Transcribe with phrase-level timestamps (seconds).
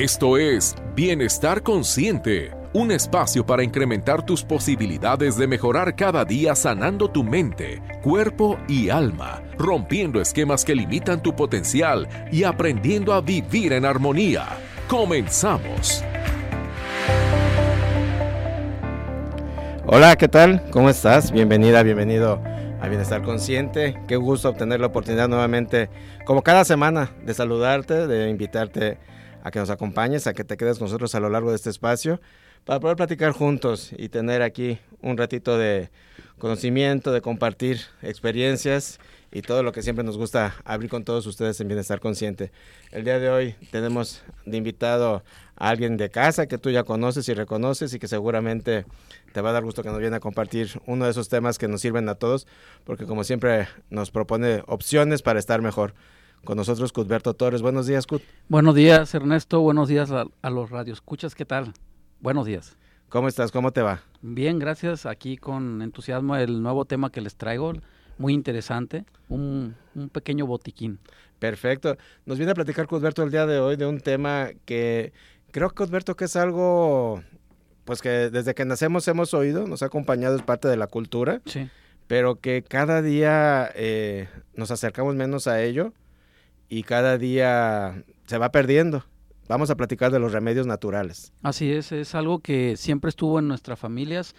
[0.00, 7.10] Esto es Bienestar Consciente, un espacio para incrementar tus posibilidades de mejorar cada día sanando
[7.10, 13.74] tu mente, cuerpo y alma, rompiendo esquemas que limitan tu potencial y aprendiendo a vivir
[13.74, 14.46] en armonía.
[14.88, 16.02] Comenzamos.
[19.84, 20.62] Hola, ¿qué tal?
[20.70, 21.30] ¿Cómo estás?
[21.30, 22.40] Bienvenida, bienvenido
[22.80, 24.00] a Bienestar Consciente.
[24.08, 25.90] Qué gusto obtener la oportunidad nuevamente,
[26.24, 29.19] como cada semana, de saludarte, de invitarte a
[29.50, 32.20] que nos acompañes, a que te quedes con nosotros a lo largo de este espacio,
[32.64, 35.90] para poder platicar juntos y tener aquí un ratito de
[36.38, 38.98] conocimiento, de compartir experiencias
[39.32, 42.50] y todo lo que siempre nos gusta abrir con todos ustedes en Bienestar Consciente.
[42.90, 45.22] El día de hoy tenemos de invitado
[45.56, 48.86] a alguien de casa que tú ya conoces y reconoces y que seguramente
[49.32, 51.68] te va a dar gusto que nos viene a compartir uno de esos temas que
[51.68, 52.46] nos sirven a todos,
[52.84, 55.94] porque como siempre nos propone opciones para estar mejor.
[56.44, 57.62] Con nosotros, Cudberto Torres.
[57.62, 58.22] Buenos días, Cut.
[58.48, 59.60] Buenos días, Ernesto.
[59.60, 61.34] Buenos días a, a los radioescuchas.
[61.34, 61.72] ¿Qué tal?
[62.20, 62.76] Buenos días.
[63.08, 63.52] ¿Cómo estás?
[63.52, 64.02] ¿Cómo te va?
[64.22, 65.04] Bien, gracias.
[65.04, 67.74] Aquí con entusiasmo el nuevo tema que les traigo.
[68.18, 69.04] Muy interesante.
[69.28, 70.98] Un, un pequeño botiquín.
[71.38, 71.96] Perfecto.
[72.24, 75.12] Nos viene a platicar Cudberto el día de hoy de un tema que
[75.50, 77.22] creo, Cudberto, que es algo
[77.84, 81.40] pues que desde que nacemos hemos oído, nos ha acompañado, es parte de la cultura,
[81.46, 81.68] Sí.
[82.06, 85.92] pero que cada día eh, nos acercamos menos a ello
[86.70, 89.04] y cada día se va perdiendo.
[89.48, 91.32] Vamos a platicar de los remedios naturales.
[91.42, 94.36] Así es, es algo que siempre estuvo en nuestras familias,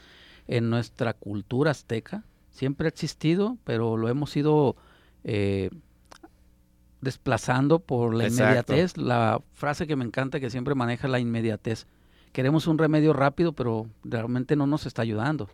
[0.47, 2.23] en nuestra cultura azteca.
[2.49, 4.77] Siempre ha existido, pero lo hemos ido
[5.25, 5.69] eh,
[7.01, 8.43] desplazando por la Exacto.
[8.73, 8.97] inmediatez.
[8.97, 11.85] La frase que me encanta que siempre maneja la inmediatez.
[12.31, 15.49] Queremos un remedio rápido, pero realmente no nos está ayudando.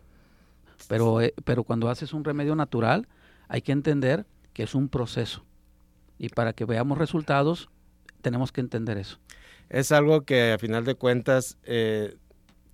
[0.86, 3.08] Pero, eh, pero cuando haces un remedio natural,
[3.48, 5.44] hay que entender que es un proceso.
[6.18, 7.70] Y para que veamos resultados,
[8.22, 9.18] tenemos que entender eso.
[9.68, 12.16] Es algo que a final de cuentas, eh,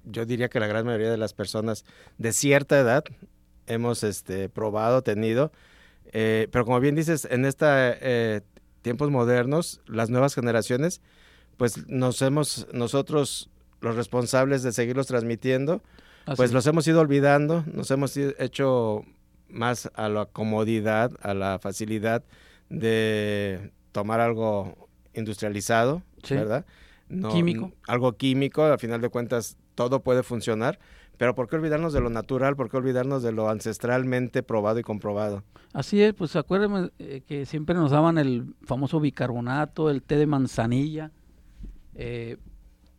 [0.05, 1.85] yo diría que la gran mayoría de las personas
[2.19, 3.05] de cierta edad
[3.67, 5.53] hemos este, probado, tenido,
[6.13, 7.71] eh, pero como bien dices, en estos
[8.83, 11.01] tiempos modernos, las nuevas generaciones,
[11.57, 13.51] pues nos hemos, nosotros
[13.81, 15.83] los responsables de seguirlos transmitiendo,
[16.27, 16.55] Así pues es.
[16.55, 19.05] los hemos ido olvidando, nos hemos hecho
[19.49, 22.25] más a la comodidad, a la facilidad
[22.81, 26.35] de tomar algo industrializado, Sí.
[26.35, 26.65] ¿verdad?
[27.09, 27.73] No- Químico.
[27.87, 30.79] Algo químico, a final de cuentas todo puede funcionar,
[31.19, 32.57] pero ¿por qué olvidarnos de lo natural?
[32.57, 35.43] ¿Por qué olvidarnos de lo ancestralmente probado y comprobado?
[35.73, 40.27] Así es, pues acuérdenme eh, que siempre nos daban el famoso bicarbonato, el té de
[40.27, 41.11] manzanilla,
[41.95, 42.37] eh,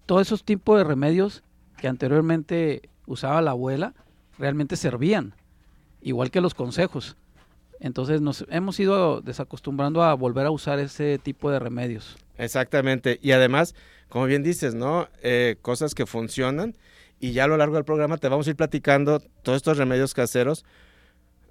[0.06, 1.44] todos esos tipos de remedios
[1.78, 3.94] que anteriormente usaba la abuela
[4.38, 5.34] realmente servían,
[6.02, 7.18] igual que los consejos.
[7.80, 12.18] Entonces nos hemos ido desacostumbrando a volver a usar ese tipo de remedios.
[12.38, 13.20] Exactamente.
[13.22, 13.76] Y además,
[14.10, 15.08] como bien dices, ¿no?
[15.24, 16.76] Eh, cosas que funcionan
[17.20, 20.14] y ya a lo largo del programa te vamos a ir platicando todos estos remedios
[20.14, 20.66] caseros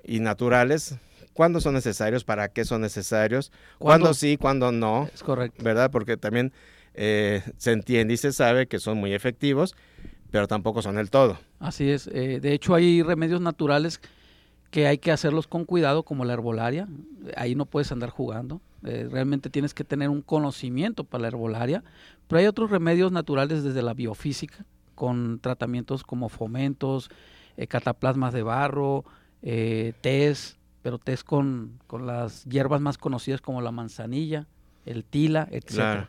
[0.04, 0.96] y naturales,
[1.32, 4.14] cuándo son necesarios, para qué son necesarios, cuándo, ¿Cuándo?
[4.14, 5.62] sí, cuándo no, Es correcto.
[5.64, 5.90] ¿verdad?
[5.90, 6.52] Porque también
[6.94, 9.74] eh, se entiende y se sabe que son muy efectivos,
[10.30, 11.38] pero tampoco son el todo.
[11.60, 12.06] Así es.
[12.08, 14.00] eh, de hecho, hay remedios naturales
[14.74, 16.88] que hay que hacerlos con cuidado, como la herbolaria.
[17.36, 18.60] Ahí no puedes andar jugando.
[18.82, 21.84] eh, realmente tienes que tener un conocimiento para la herbolaria.
[22.26, 27.08] Pero hay otros remedios naturales desde la biofísica, con tratamientos como fomentos,
[27.56, 29.04] eh, cataplasmas de barro,
[29.42, 34.48] eh, tés, pero tés con, con las hierbas más conocidas como la manzanilla,
[34.86, 36.08] el tila, etc.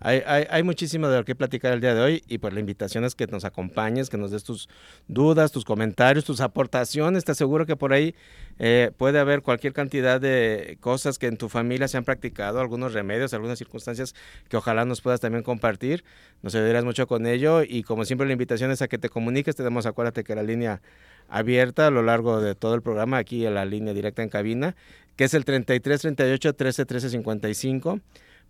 [0.00, 2.60] Hay, hay, hay muchísimo de lo que platicar el día de hoy y pues la
[2.60, 4.68] invitación es que nos acompañes, que nos des tus
[5.08, 7.24] dudas, tus comentarios, tus aportaciones.
[7.24, 8.14] Te aseguro que por ahí
[8.58, 12.94] eh, puede haber cualquier cantidad de cosas que en tu familia se han practicado, algunos
[12.94, 14.14] remedios, algunas circunstancias
[14.48, 16.02] que ojalá nos puedas también compartir.
[16.42, 19.54] Nos ayudarás mucho con ello y como siempre la invitación es a que te comuniques.
[19.54, 20.80] Tenemos, acuérdate que la línea
[21.28, 24.76] abierta a lo largo de todo el programa, aquí en la línea directa en cabina,
[25.16, 28.00] que es el 33 38 13 13 55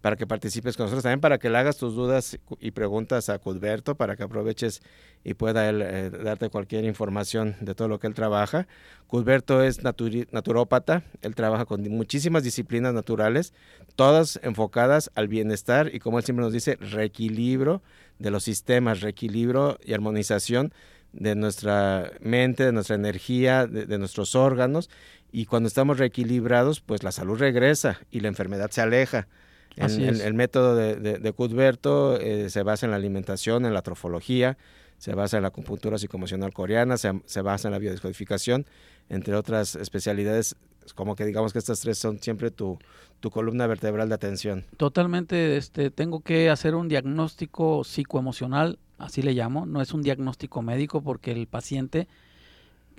[0.00, 3.38] para que participes con nosotros, también para que le hagas tus dudas y preguntas a
[3.38, 4.82] Cudberto, para que aproveches
[5.24, 8.66] y pueda él eh, darte cualquier información de todo lo que él trabaja.
[9.06, 13.52] Cudberto es naturópata, él trabaja con muchísimas disciplinas naturales,
[13.96, 17.82] todas enfocadas al bienestar y como él siempre nos dice, reequilibrio
[18.18, 20.72] de los sistemas, reequilibrio y armonización
[21.12, 24.88] de nuestra mente, de nuestra energía, de nuestros órganos
[25.32, 29.28] y cuando estamos reequilibrados, pues la salud regresa y la enfermedad se aleja.
[29.76, 30.20] En- es.
[30.20, 34.58] el método de, de, de Cuthberto eh, se basa en la alimentación, en la trofología,
[34.98, 38.66] se basa en la acupuntura psicoemocional coreana, se, se basa en la biodescodificación,
[39.08, 40.56] entre otras especialidades
[40.94, 42.78] como que digamos que estas tres son siempre tu,
[43.20, 44.64] tu columna vertebral de atención.
[44.76, 50.62] Totalmente, este, tengo que hacer un diagnóstico psicoemocional, así le llamo, no es un diagnóstico
[50.62, 52.08] médico porque el paciente,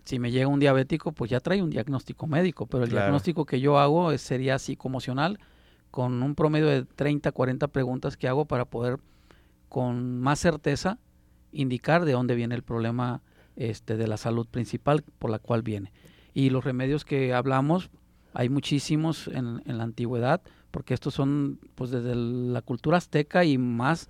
[0.06, 3.59] si me llega un diabético, pues ya trae un diagnóstico médico, pero el diagnóstico que
[3.59, 5.38] yo hago es, sería psicoemocional
[5.91, 8.99] con un promedio de 30, 40 preguntas que hago para poder
[9.69, 10.97] con más certeza
[11.51, 13.21] indicar de dónde viene el problema
[13.55, 15.91] este, de la salud principal por la cual viene.
[16.33, 17.89] Y los remedios que hablamos,
[18.33, 20.41] hay muchísimos en, la antigüedad,
[20.71, 24.09] porque estos son pues desde la cultura azteca y más,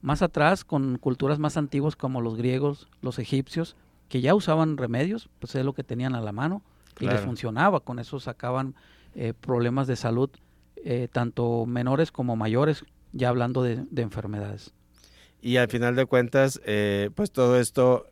[0.00, 3.76] más atrás con culturas más antiguas como los griegos, los egipcios,
[4.08, 6.62] que ya usaban remedios, pues es lo que tenían a la mano
[7.00, 8.74] y les funcionaba, con eso sacaban
[9.14, 10.30] eh, problemas de salud,
[10.84, 14.72] eh, tanto menores como mayores, ya hablando de, enfermedades.
[15.40, 18.10] Y al final de cuentas, eh, pues todo esto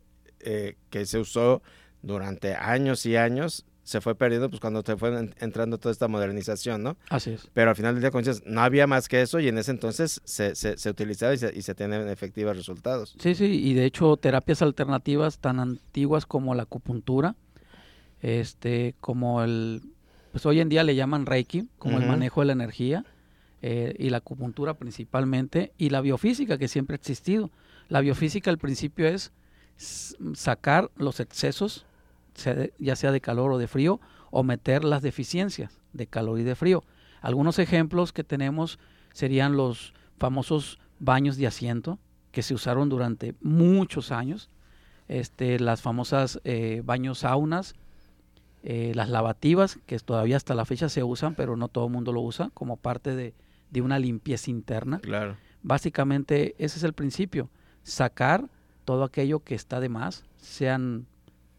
[0.91, 1.63] que se usó
[2.03, 6.83] durante años y años se fue perdiendo pues cuando se fue entrando toda esta modernización,
[6.83, 6.97] ¿no?
[7.11, 7.49] Así es.
[7.53, 9.71] Pero al final del día, como dices, no había más que eso y en ese
[9.71, 13.15] entonces se, se, utilizaba y se, y se tienen efectivos resultados.
[13.19, 17.37] Sí, sí, y de hecho terapias alternativas tan antiguas como la acupuntura,
[18.23, 19.83] este, como el,
[20.35, 23.05] pues hoy en día le llaman Reiki, como el manejo de la energía,
[23.63, 27.53] eh, y la acupuntura principalmente, y la biofísica que siempre ha existido.
[27.89, 29.31] La biofísica al principio es
[30.35, 31.87] sacar los excesos
[32.81, 34.01] ya sea de calor o de frío,
[34.33, 36.83] o meter las deficiencias de calor y de frío.
[37.21, 38.81] Algunos ejemplos que tenemos
[39.13, 42.01] serían los famosos baños de asiento
[42.33, 44.51] que se usaron durante muchos años,
[45.07, 47.77] este, las famosas eh, baños saunas,
[48.67, 52.13] eh, las lavativas, que todavía hasta la fecha se usan, pero no todo el mundo
[52.13, 53.35] lo usa, como parte de,
[53.71, 55.01] de una limpieza interna.
[55.01, 55.37] Claro.
[55.63, 57.51] Básicamente ese es el principio,
[57.83, 58.49] sacar
[58.85, 61.07] todo aquello que está de más, sean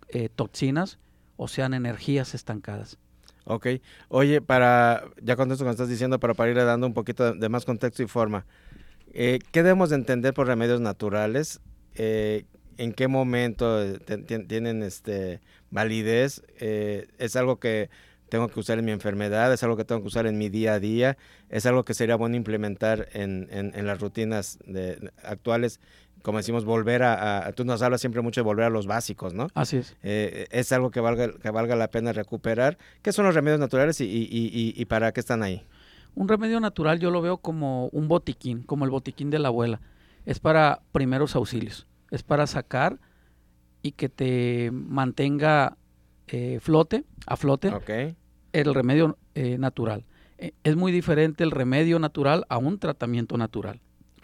[0.10, 0.98] eh, toxinas
[1.38, 2.98] o sean energías estancadas.
[3.46, 3.68] Ok.
[4.08, 7.50] Oye, para, ya con esto que estás diciendo, pero para ir dando un poquito de,
[7.50, 8.46] más contexto y forma,
[9.14, 11.62] eh, ¿qué debemos de entender por remedios naturales?
[11.94, 12.46] Eh,
[12.78, 13.98] ¿En qué momento
[14.48, 15.42] tienen este
[15.72, 16.44] validez?
[16.60, 17.90] ¿Es algo que
[18.30, 19.54] tengo que usar en mi enfermedad?
[19.54, 21.18] ¿Es algo que tengo que usar en mi día a día?
[21.50, 25.80] ¿Es algo que sería bueno implementar en, en, las rutinas de, actuales
[26.26, 29.48] como decimos, volver a, tú nos hablas siempre mucho de volver a los básicos, ¿no?
[29.54, 29.96] Así es.
[30.02, 32.80] Eh, es algo que valga, que valga la pena recuperar.
[33.04, 35.64] ¿Qué son los remedios naturales y, y, y, para qué están ahí?
[36.16, 39.82] Un remedio natural yo lo veo como un botiquín, como el botiquín de la abuela.
[40.26, 41.86] Es para primeros auxilios.
[42.16, 43.00] Es para sacar
[43.82, 45.78] y que te mantenga
[46.28, 48.16] eh, flote, a flote, okay.
[48.54, 50.06] el remedio eh, natural.
[50.38, 53.82] es muy diferente el remedio natural a un tratamiento natural.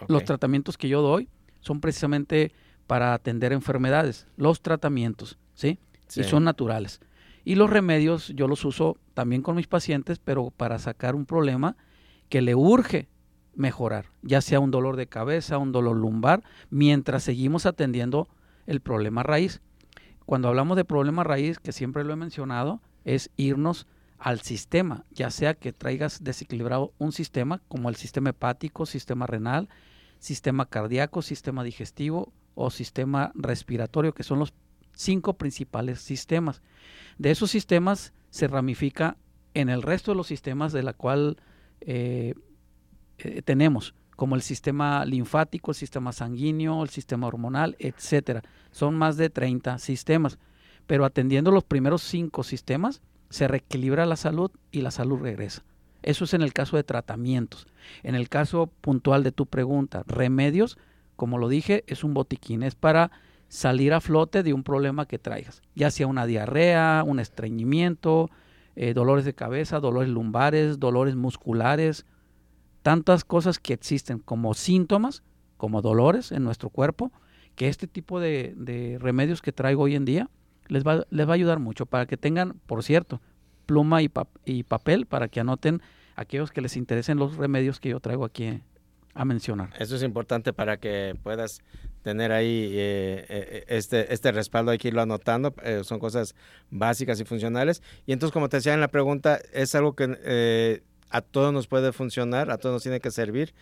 [0.08, 1.28] Los tratamientos que yo doy
[1.60, 2.54] son precisamente
[2.88, 5.78] para atender enfermedades, los tratamientos, ¿sí?
[6.16, 7.02] Y son naturales.
[7.44, 11.76] Y los remedios yo los uso también con mis pacientes, pero para sacar un problema
[12.30, 13.10] que le urge
[13.53, 18.27] mejorar, ya sea un dolor de cabeza, un dolor lumbar, mientras seguimos atendiendo
[18.65, 19.62] el problema raíz.
[20.25, 23.88] Cuando hablamos de problema raíz, que siempre lo he mencionado, es irnos
[24.18, 29.68] al sistema, ya sea que traigas desequilibrado un sistema como el sistema hepático, sistema renal,
[30.19, 34.53] sistema cardíaco, sistema digestivo o sistema respiratorio, que son los
[34.94, 36.62] cinco principales sistemas.
[37.18, 39.18] De esos sistemas se ramifica
[39.56, 41.38] en el resto de los sistemas de la cual
[41.81, 42.36] eh,
[43.24, 48.42] eh, tenemos, como el sistema linfático, el sistema sanguíneo, el sistema hormonal, etcétera.
[48.72, 50.38] Son más de 30 sistemas,
[50.88, 55.63] pero atendiendo los primeros cinco sistemas se reequilibra la salud y la salud regresa.
[56.04, 57.68] Eso es en el caso de tratamientos.
[58.04, 60.78] En el caso puntual de tu pregunta, remedios,
[61.16, 63.12] como lo dije, es un botiquín, es para
[63.48, 68.30] salir a flote de un problema que traigas, ya sea una diarrea, un estreñimiento,
[68.75, 72.06] eh, dolores de cabeza, dolores lumbares, dolores musculares,
[72.82, 75.24] tantas cosas que existen como síntomas,
[75.58, 77.12] como dolores en nuestro cuerpo,
[77.56, 80.30] que este tipo de, remedios que traigo hoy en día
[80.68, 83.22] les va, les va a ayudar mucho para que tengan, por cierto,
[83.66, 84.10] pluma y,
[84.46, 85.82] y papel para que anoten
[86.16, 88.62] aquellos que les interesen los remedios que yo traigo aquí
[89.14, 89.70] a mencionar.
[89.78, 91.62] Eso es importante para que puedas
[92.02, 96.36] tener ahí eh, eh, este, este respaldo, hay que irlo anotando, eh, son cosas
[96.70, 97.84] básicas y funcionales.
[98.06, 101.91] Y entonces, como te decía en la pregunta, es algo que a todos nos puede
[101.91, 103.53] funcionar, a todos nos tiene que servir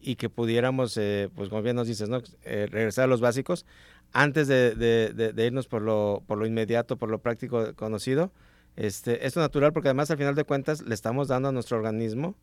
[0.00, 0.94] y que pudiéramos,
[1.34, 2.20] pues como bien nos dices, ¿no?
[2.44, 3.64] regresar a los básicos
[4.12, 8.32] antes de, de, irnos por lo, por lo inmediato, por lo práctico conocido
[8.78, 11.76] este, esto es natural porque además al final de cuentas le estamos dando a nuestro
[11.76, 12.36] organismo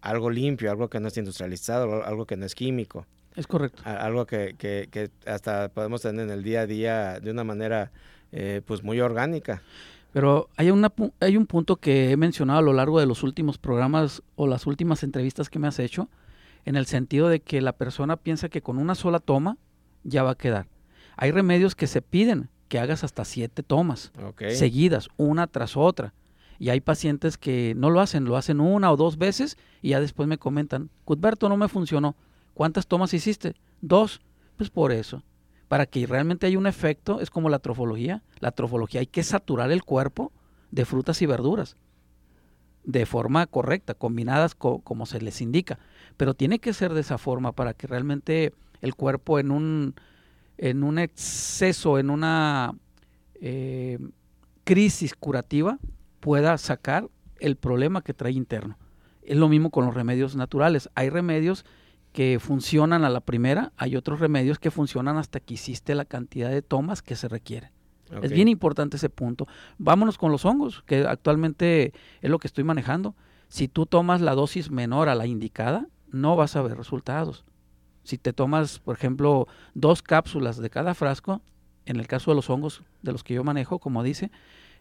[0.00, 3.06] algo limpio, algo que no es industrializado, algo que no es químico.
[3.36, 3.82] Es correcto.
[3.84, 7.92] Algo que, que, hasta podemos tener en el día a día de una manera
[8.32, 9.62] eh, pues muy orgánica.
[10.12, 13.58] Pero hay, una, hay un punto que he mencionado a lo largo de los últimos
[13.58, 16.08] programas o las últimas entrevistas que me has hecho,
[16.64, 19.56] en el sentido de que la persona piensa que con una sola toma
[20.02, 20.66] ya va a quedar.
[21.16, 24.12] Hay remedios que se piden que hagas hasta siete tomas
[24.50, 26.14] seguidas, una tras otra.
[26.58, 30.00] Y hay pacientes que no lo hacen, lo hacen una o dos veces y ya
[30.00, 32.16] después me comentan, Cuthberto no me funcionó.
[32.54, 33.54] ¿Cuántas tomas hiciste?
[33.80, 34.20] Dos.
[34.56, 35.22] Pues por eso.
[35.70, 38.24] Para que realmente haya un efecto, es como la trofología.
[38.40, 40.32] La trofología hay que saturar el cuerpo
[40.72, 41.76] de frutas y verduras
[42.82, 45.78] de forma correcta, combinadas como se les indica.
[46.16, 49.94] Pero tiene que ser de esa forma para que realmente el cuerpo en un,
[50.58, 52.74] en un exceso, en una
[53.34, 54.00] eh,
[54.64, 55.78] crisis curativa,
[56.18, 57.08] pueda sacar
[57.38, 58.76] el problema que trae interno.
[59.22, 60.90] Es lo mismo con los remedios naturales.
[60.96, 61.64] Hay remedios
[62.12, 66.50] que funcionan a la primera, hay otros remedios que funcionan hasta que hiciste la cantidad
[66.50, 67.72] de tomas que se requiere.
[68.22, 69.46] Es bien importante ese punto.
[69.78, 73.14] Vámonos con los hongos, que actualmente es lo que estoy manejando.
[73.48, 77.44] Si tú tomas la dosis menor a la indicada, no vas a ver resultados.
[78.02, 81.40] Si te tomas, por ejemplo, dos cápsulas de cada frasco,
[81.86, 84.32] en el caso de los hongos de los que yo manejo, como dice,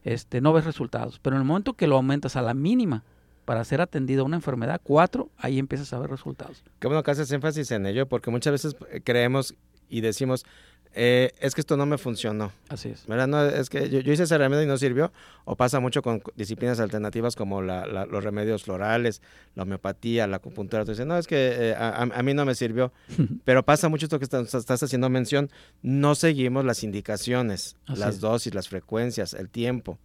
[0.03, 1.19] este, no ves resultados.
[1.19, 3.03] Pero en el momento que lo aumentas a la mínima
[3.49, 6.63] para ser atendido a una enfermedad, cuatro, ahí empiezas a ver resultados.
[6.77, 9.55] Qué bueno que haces énfasis en ello, porque muchas veces eh, creemos
[9.89, 10.45] y decimos,
[10.93, 12.51] eh, es que esto no me funcionó.
[12.67, 13.07] Así es.
[13.07, 13.25] ¿verdad?
[13.25, 15.11] No, es que yo, hice ese remedio y no sirvió.
[15.45, 19.23] O pasa mucho con disciplinas alternativas como los remedios florales,
[19.55, 20.85] la homeopatía, la acupuntura.
[20.85, 22.93] Tú dices, no, es que eh, a, mí no me sirvió.
[23.45, 25.49] Pero pasa mucho esto que estás, haciendo mención.
[25.81, 29.97] No seguimos las indicaciones, las dosis, las frecuencias, el tiempo.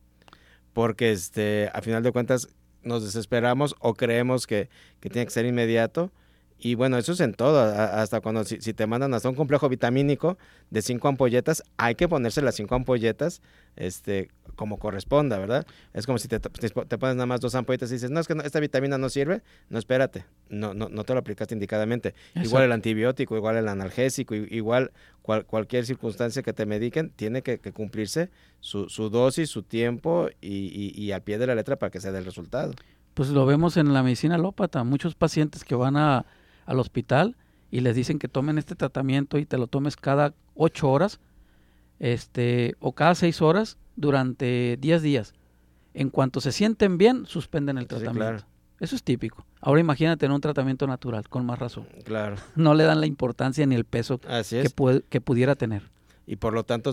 [0.72, 2.48] Porque este, a final de cuentas
[2.84, 4.68] nos desesperamos o creemos que,
[5.00, 6.10] que tiene que ser inmediato
[6.58, 10.38] y bueno, eso es en todo, hasta cuando si, te mandan hasta un complejo vitamínico
[10.70, 13.42] de cinco ampolletas, hay que ponerse las cinco ampolletas
[13.76, 15.66] este, como corresponda, ¿verdad?
[15.92, 18.34] Es como si te, te, pones nada más dos ampolletas y dices, no, es que
[18.44, 22.14] esta vitamina no sirve, no, espérate, no, no, no te lo aplicaste indicadamente.
[22.36, 24.92] Igual el antibiótico, igual el analgésico, igual
[25.22, 28.30] cualquier circunstancia que te mediquen, tiene que, cumplirse
[28.60, 32.00] su, su, dosis, su tiempo y, y, y al pie de la letra para que
[32.00, 32.72] se dé el resultado.
[33.12, 36.24] Pues lo vemos en la medicina alópata, muchos pacientes que van a
[36.66, 37.36] al hospital
[37.70, 41.20] y les dicen que tomen este tratamiento y te lo tomes cada ocho horas
[41.98, 45.34] este, o cada seis horas durante diez días.
[45.92, 48.44] En cuanto se sienten bien, suspenden el tratamiento.
[48.80, 49.46] Eso es típico.
[49.60, 51.86] Ahora imagínate en un tratamiento natural, con más razón.
[52.04, 52.36] Claro.
[52.56, 55.93] No le dan la importancia ni el peso que, que pudiera tener.
[56.26, 56.92] Y por lo tanto,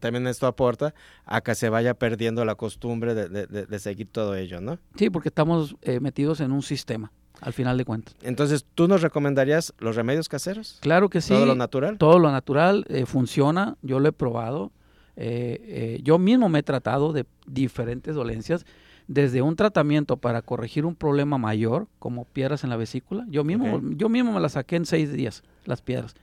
[0.00, 4.78] también esto aporta a que se vaya perdiendo la costumbre de, seguir todo ello, ¿no?
[4.96, 8.16] Sí, porque estamos eh, metidos en un sistema al final de cuentas.
[8.22, 10.78] Entonces, ¿tú nos recomendarías los remedios caseros?
[10.80, 11.34] Claro que sí.
[11.34, 11.98] ¿Todo lo natural?
[11.98, 14.72] Todo lo natural eh, funciona, yo lo he probado.
[15.16, 18.66] Eh, eh, yo mismo me he tratado de diferentes dolencias,
[19.08, 23.80] desde un tratamiento para corregir un problema mayor, como piedras en la vesícula, yo mismo,
[23.96, 26.14] yo mismo me las saqué en seis días, las piedras,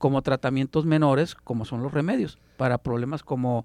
[0.00, 3.64] como tratamientos menores, como son los remedios, para problemas como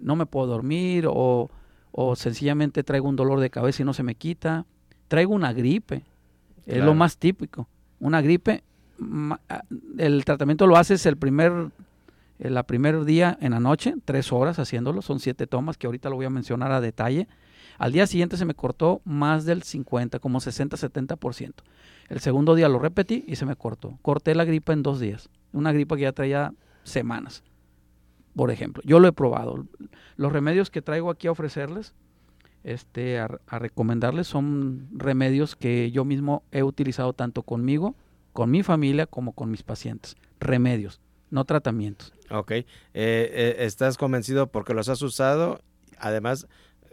[0.00, 1.50] no me puedo dormir o,
[1.92, 4.64] o sencillamente traigo un dolor de cabeza y no se me quita,
[5.08, 6.04] traigo una gripe,
[6.66, 7.68] es lo más típico.
[7.98, 8.62] Una gripe,
[9.98, 11.52] el tratamiento lo haces el primer,
[12.38, 16.16] el primer día en la noche, tres horas haciéndolo, son siete tomas que ahorita lo
[16.16, 17.26] voy a mencionar a detalle.
[17.76, 21.52] Al día siguiente se me cortó más del 50, como 60-70%.
[22.10, 23.96] El segundo día lo repetí y se me cortó.
[24.02, 25.30] Corté la gripa en dos días.
[25.52, 26.52] Una gripa que ya traía
[26.82, 27.44] semanas,
[28.34, 28.82] por ejemplo.
[28.84, 29.64] Yo lo he probado.
[30.16, 31.94] Los remedios que traigo aquí a ofrecerles
[32.64, 37.94] este, a, recomendarles son remedios que yo mismo he utilizado tanto conmigo,
[38.32, 40.16] con mi familia, como con mis pacientes.
[40.40, 41.00] Remedios,
[41.30, 42.12] no tratamientos.
[42.28, 42.50] Ok.
[42.50, 42.64] Eh,
[42.94, 45.60] eh, ¿Estás convencido porque los has usado?
[45.96, 46.48] Además,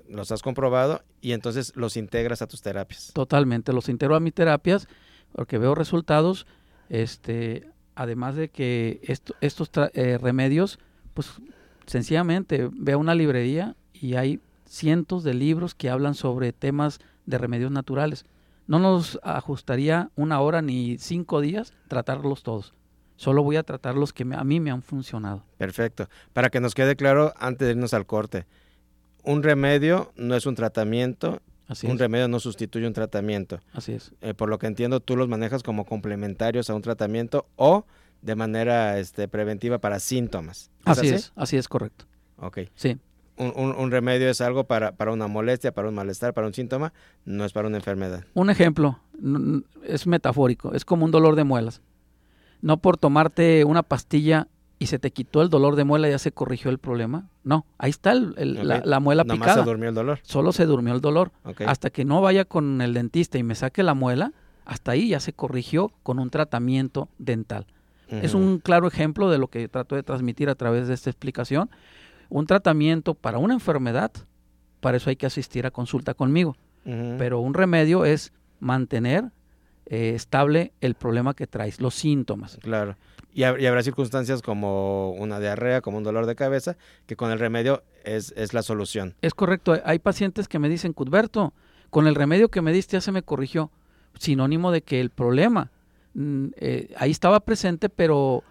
[0.08, 3.12] los has comprobado y entonces los integras a tus terapias.
[3.14, 4.88] Totalmente, los integro a mis terapias
[5.38, 6.48] porque veo resultados.
[6.90, 9.00] Este, además de que
[9.40, 10.80] estos eh, remedios,
[11.14, 11.34] pues
[11.86, 17.70] sencillamente veo una librería y hay cientos de libros que hablan sobre temas de remedios
[17.70, 18.26] naturales.
[18.66, 22.74] No nos ajustaría una hora ni cinco días tratarlos todos.
[23.16, 25.44] Solo voy a tratar los que a mí me han funcionado.
[25.60, 26.10] Perfecto.
[26.34, 28.48] Para que nos quede claro, antes de irnos al corte,
[29.24, 31.44] un remedio no es un tratamiento.
[31.84, 33.60] Un remedio no sustituye un tratamiento.
[33.74, 34.14] Así es.
[34.22, 37.86] Eh, por lo que entiendo, tú los manejas como complementarios a un tratamiento o
[38.22, 40.72] de manera este, preventiva para síntomas.
[40.86, 42.06] así, es, así es correcto.
[42.38, 42.60] Ok.
[42.76, 42.98] Sí
[43.38, 46.94] un, remedio es algo para, para, una molestia, para un malestar, para un síntoma,
[47.26, 48.24] no es para una enfermedad.
[48.34, 49.00] Un ejemplo,
[49.84, 51.82] es metafórico, es como un dolor de muelas.
[52.62, 54.48] No por tomarte una pastilla
[54.80, 57.30] y se te quitó el dolor de muela, ya se corrigió el problema.
[57.44, 59.56] No, ahí está el, la, muela picada.
[59.56, 60.20] se durmió el dolor.
[60.22, 61.32] Solo se durmió el dolor.
[61.66, 64.34] Hasta que no vaya con el dentista y me saque la muela,
[64.66, 67.66] hasta ahí ya se corrigió con un tratamiento dental.
[68.10, 71.70] Es un claro ejemplo de lo que trato de transmitir a través de esta explicación.
[72.30, 74.12] Un tratamiento para una enfermedad,
[74.80, 76.56] para eso hay que asistir a consulta conmigo.
[76.86, 78.32] Pero un remedio es
[78.62, 79.26] mantener
[79.88, 82.58] eh, estable el problema que traes, los síntomas.
[82.62, 82.96] Claro.
[83.38, 86.76] Y, habrá circunstancias como una diarrea, como un dolor de cabeza,
[87.06, 89.14] que con el remedio es, es la solución.
[89.22, 89.80] Es correcto.
[89.86, 91.54] Hay pacientes que me dicen, Cudberto,
[91.92, 93.70] con el remedio que me diste ya se me corrigió.
[94.18, 95.70] Sinónimo de que el problema
[96.16, 98.44] mm, eh, ahí estaba presente, pero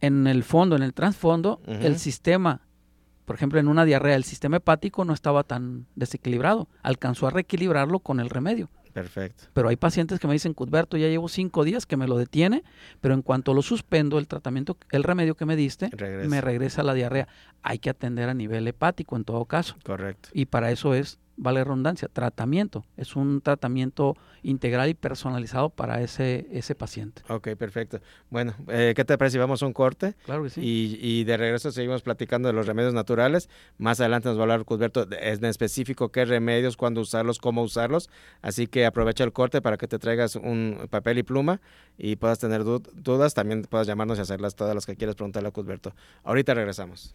[0.00, 2.60] en el fondo, en el trasfondo, el sistema,
[3.24, 6.68] por ejemplo, en una diarrea, el sistema hepático no estaba tan desequilibrado.
[6.84, 8.70] Alcanzó a reequilibrarlo con el remedio.
[8.98, 9.44] Perfecto.
[9.52, 12.64] Pero hay pacientes que me dicen, Cudberto, ya llevo cinco días que me lo detiene,
[13.00, 15.90] pero en cuanto lo suspendo, el tratamiento, el remedio que me diste,
[16.28, 17.28] me regresa la diarrea.
[17.62, 19.76] Hay que atender a nivel hepático en todo caso.
[19.84, 20.30] Correcto.
[20.32, 22.84] Y para eso es vale redundancia, tratamiento.
[22.96, 27.22] Es un tratamiento integral y personalizado para ese, ese paciente.
[27.28, 28.00] Ok, perfecto.
[28.28, 30.14] Bueno, eh, ¿qué te parece si vamos a un corte?
[30.24, 30.60] Claro que sí.
[30.60, 33.48] Y, y, de regreso seguimos platicando de los remedios naturales.
[33.78, 38.10] Más adelante nos va a hablar Cusberto en específico qué remedios, cuándo usarlos, cómo usarlos.
[38.42, 41.60] Así que aprovecha el corte para que te traigas un papel y pluma
[41.96, 43.34] y puedas tener dudas.
[43.34, 45.94] También puedas llamarnos y hacerlas todas las que quieras preguntarle a Cusberto.
[46.24, 47.14] Ahorita regresamos.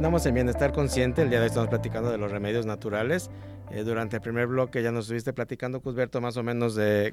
[0.00, 1.20] Andamos en Bienestar Consciente.
[1.20, 3.28] El día de hoy estamos platicando de los remedios naturales.
[3.70, 7.12] Eh, durante el primer bloque ya nos estuviste platicando, Cusberto, más o menos de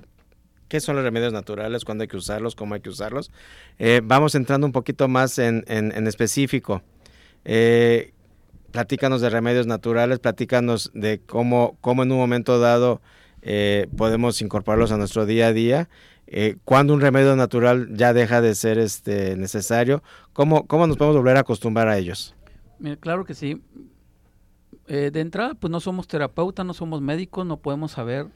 [0.70, 3.30] qué son los remedios naturales, cuándo hay que usarlos, cómo hay que usarlos.
[3.78, 5.66] Eh, vamos entrando un poquito más en,
[6.08, 6.82] específico.
[7.44, 8.14] Eh,
[8.72, 13.02] platícanos de remedios naturales, platícanos de cómo, cómo en un momento dado
[13.98, 15.90] podemos incorporarlos a nuestro día a día.
[16.64, 21.36] cuando un remedio natural ya deja de ser este, necesario, ¿cómo, ¿cómo nos podemos volver
[21.36, 22.37] a acostumbrar a ellos?
[23.00, 23.62] Claro que sí.
[24.88, 28.28] Eh, de entrada, pues no somos terapeutas, no somos médicos, no podemos saber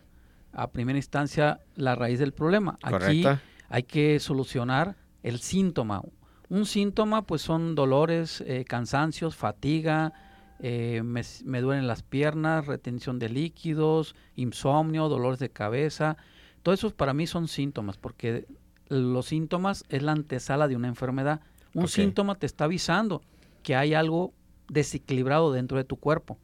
[0.51, 2.77] a primera instancia la raíz del problema.
[2.83, 3.25] Aquí
[3.69, 6.01] hay que solucionar el síntoma.
[6.49, 10.13] Un síntoma, pues son dolores, eh, cansancios, fatiga,
[10.59, 16.17] eh, me, me, duelen las piernas, retención de líquidos, insomnio, dolores de cabeza.
[16.61, 18.45] Todo eso para mí son síntomas, porque
[18.89, 21.39] los síntomas es la antesala de una enfermedad.
[21.73, 23.21] Un síntoma te está avisando
[23.63, 24.33] que hay algo
[24.69, 26.37] desequilibrado dentro de tu cuerpo.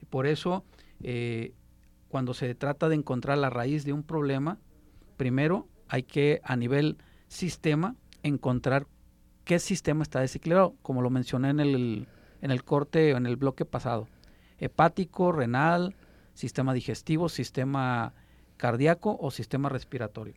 [0.00, 0.64] Y por eso,
[1.02, 1.54] eh,
[2.08, 4.58] cuando se trata de encontrar la raíz de un problema,
[5.16, 8.86] primero hay que a nivel sistema encontrar
[9.44, 12.08] qué sistema está desequilibrado, como lo mencioné en el,
[12.42, 14.08] en el corte o en el bloque pasado.
[14.58, 15.94] Hepático, renal,
[16.34, 18.12] sistema digestivo, sistema
[18.56, 20.34] cardíaco o sistema respiratorio.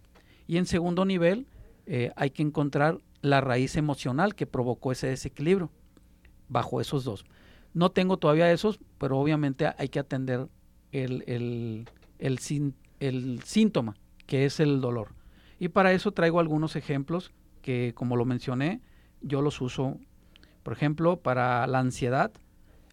[0.48, 1.46] Y en segundo nivel,
[1.86, 5.70] eh, hay que encontrar la raíz emocional que provocó ese desequilibrio
[6.54, 7.26] bajo esos dos.
[7.74, 10.48] No tengo todavía esos, pero obviamente hay que atender
[10.92, 11.90] el, el,
[13.00, 13.96] el, síntoma,
[14.28, 15.10] que es el dolor.
[15.60, 18.80] Y para eso traigo algunos ejemplos que, como lo mencioné,
[19.22, 19.98] yo los uso.
[20.62, 22.32] Por ejemplo, para la ansiedad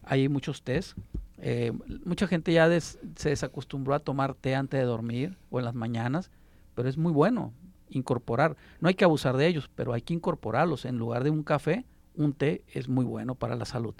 [0.02, 0.96] hay muchos test.
[1.38, 1.72] Eh,
[2.04, 6.30] mucha gente ya se desacostumbró a tomar té antes de dormir o en las mañanas,
[6.74, 7.52] pero es muy bueno
[7.90, 8.56] incorporar.
[8.80, 10.84] No hay que abusar de ellos, pero hay que incorporarlos.
[10.86, 11.84] En lugar de un café,
[12.20, 13.94] un té es muy bueno para la salud,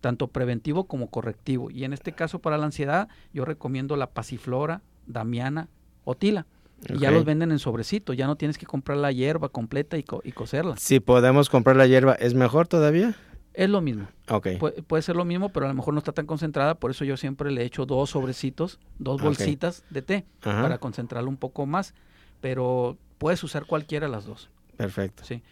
[0.00, 1.70] tanto preventivo como correctivo.
[1.70, 5.68] Y en este caso para la ansiedad, yo recomiendo la pasiflora, damiana
[6.04, 6.46] o tila.
[6.88, 10.04] Y ya los venden en sobrecito, ya no tienes que comprar la hierba completa y,
[10.24, 10.76] y cocerla.
[10.78, 13.14] Si podemos comprar la hierba, ¿es mejor todavía?
[13.52, 14.08] Es lo mismo.
[14.28, 14.58] Okay.
[14.58, 17.16] puede ser lo mismo, pero a lo mejor no está tan concentrada, por eso yo
[17.16, 21.94] siempre le echo dos sobrecitos, dos bolsitas de té, para concentrarlo un poco más.
[22.40, 24.48] Pero puedes usar cualquiera de las dos.
[24.76, 25.24] Perfecto.
[25.24, 25.42] Sí.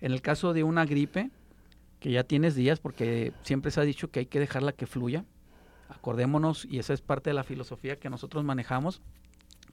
[0.00, 1.30] En el caso de una gripe,
[2.00, 5.24] que ya tienes días, porque siempre se ha dicho que hay que dejarla que fluya,
[5.88, 9.00] acordémonos, y esa es parte de la filosofía que nosotros manejamos,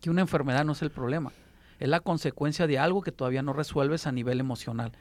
[0.02, 1.32] que una enfermedad no es el problema,
[1.80, 4.92] es la consecuencia de algo que todavía no resuelves a nivel emocional.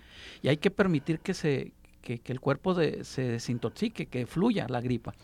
[0.43, 5.15] Y hay que permitir que, se, que, el cuerpo se desintoxique, que fluya la gripa.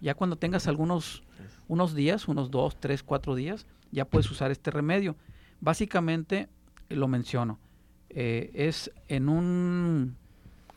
[0.00, 1.22] Ya cuando tengas algunos
[1.68, 5.16] unos días, unos dos, tres, cuatro días, ya puedes usar este remedio.
[5.60, 6.48] Básicamente,
[6.88, 7.58] lo menciono,
[8.08, 10.16] eh, es en un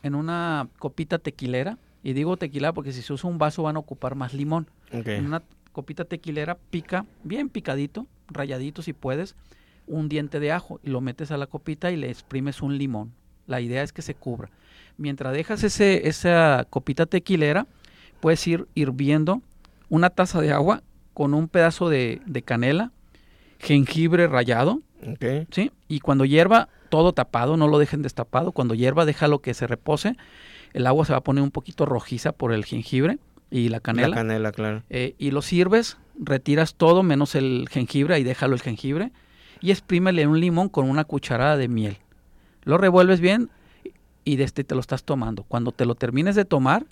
[0.04, 1.78] en una copita tequilera.
[2.04, 4.68] Y digo tequila porque si se usa un vaso van a ocupar más limón.
[4.92, 9.34] En una copita tequilera pica, bien picadito, rayadito si puedes,
[9.86, 13.12] un diente de ajo y lo metes a la copita y le exprimes un limón.
[13.46, 14.50] La idea es que se cubra.
[14.98, 17.66] Mientras dejas ese, esa copita tequilera,
[18.20, 19.40] puedes ir hirviendo
[19.88, 20.82] una taza de agua
[21.14, 22.92] con un pedazo de, de canela,
[23.58, 24.80] jengibre rallado,
[25.50, 25.72] ¿sí?
[25.88, 28.52] Y cuando hierva, todo tapado, no lo dejen destapado.
[28.52, 30.16] Cuando hierva, déjalo que se repose.
[30.74, 33.18] El agua se va a poner un poquito rojiza por el jengibre
[33.50, 34.10] y la canela.
[34.10, 34.84] La canela, claro.
[34.90, 39.10] Eh, y lo sirves, retiras todo menos el jengibre y déjalo el jengibre.
[39.60, 41.96] Y exprímele un limón con una cucharada de miel.
[42.62, 43.50] Lo revuelves bien
[44.22, 45.42] y de este te lo estás tomando.
[45.42, 46.86] Cuando te lo termines de tomar,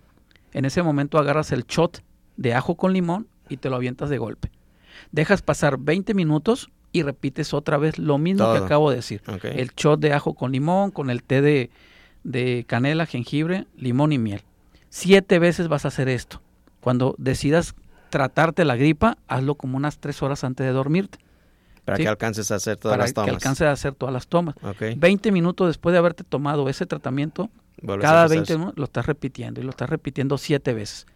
[0.53, 2.03] en ese momento agarras el shot
[2.37, 4.51] de ajo con limón y te lo avientas de golpe.
[5.12, 9.23] Dejas pasar 20 minutos y repites otra vez lo mismo que acabo de decir.
[9.43, 11.71] El shot de ajo con limón, con el té de,
[12.23, 14.43] de canela, jengibre, limón y miel.
[14.91, 16.43] Siete veces vas a hacer esto.
[16.81, 17.75] Cuando decidas
[18.11, 21.19] tratarte la gripa, hazlo como unas tres horas antes de dormirte.
[21.85, 23.27] Para que alcances a hacer todas las tomas.
[23.27, 24.55] Para que alcances a hacer todas las tomas.
[24.97, 27.51] 20 minutos después de haberte tomado ese tratamiento,
[28.01, 31.07] cada 20 minutos lo estás repitiendo y lo estás repitiendo siete veces.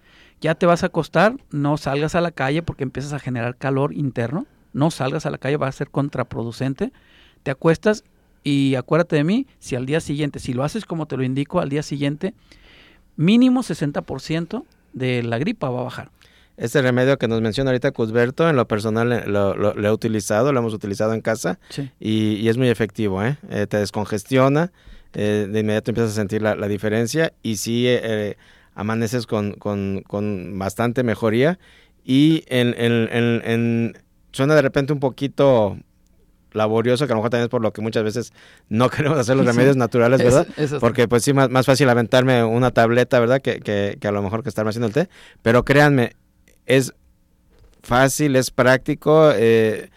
[0.41, 3.95] Ya te vas a acostar, no salgas a la calle porque empiezas a generar calor
[3.95, 6.93] interno no salgas a la calle, va a ser contraproducente.
[7.43, 8.05] Te acuestas
[8.45, 11.61] y acuérdate de mí, si al día siguiente, si lo haces como te lo indico,
[11.61, 12.35] al día siguiente,
[13.17, 16.11] mínimo 60% de la gripa va a bajar.
[16.59, 20.61] Este remedio que nos menciona ahorita Cusberto, en lo personal eh, lo, he utilizado, lo
[20.61, 21.59] hemos utilizado en casa
[21.99, 23.23] y, es muy efectivo.
[23.25, 23.39] ¿eh?
[23.51, 24.73] eh te descongestiona,
[25.15, 27.89] eh, de inmediato empiezas a sentir la, diferencia y sí
[28.75, 31.59] amaneces con, con, con, bastante mejoría.
[32.05, 33.97] Y en, en,
[34.37, 35.79] suena de repente un poquito
[36.53, 38.33] laborioso, que a lo mejor también es por lo que muchas veces
[38.68, 40.46] no queremos hacer los remedios naturales, ¿verdad?
[40.81, 43.40] Porque pues sí, más, más, fácil aventarme una tableta, ¿verdad?
[43.40, 45.09] Que, que, a lo mejor que estarme haciendo el té.
[45.42, 46.16] Pero créanme,
[46.66, 46.94] es
[47.83, 49.90] fácil, es práctico, eh,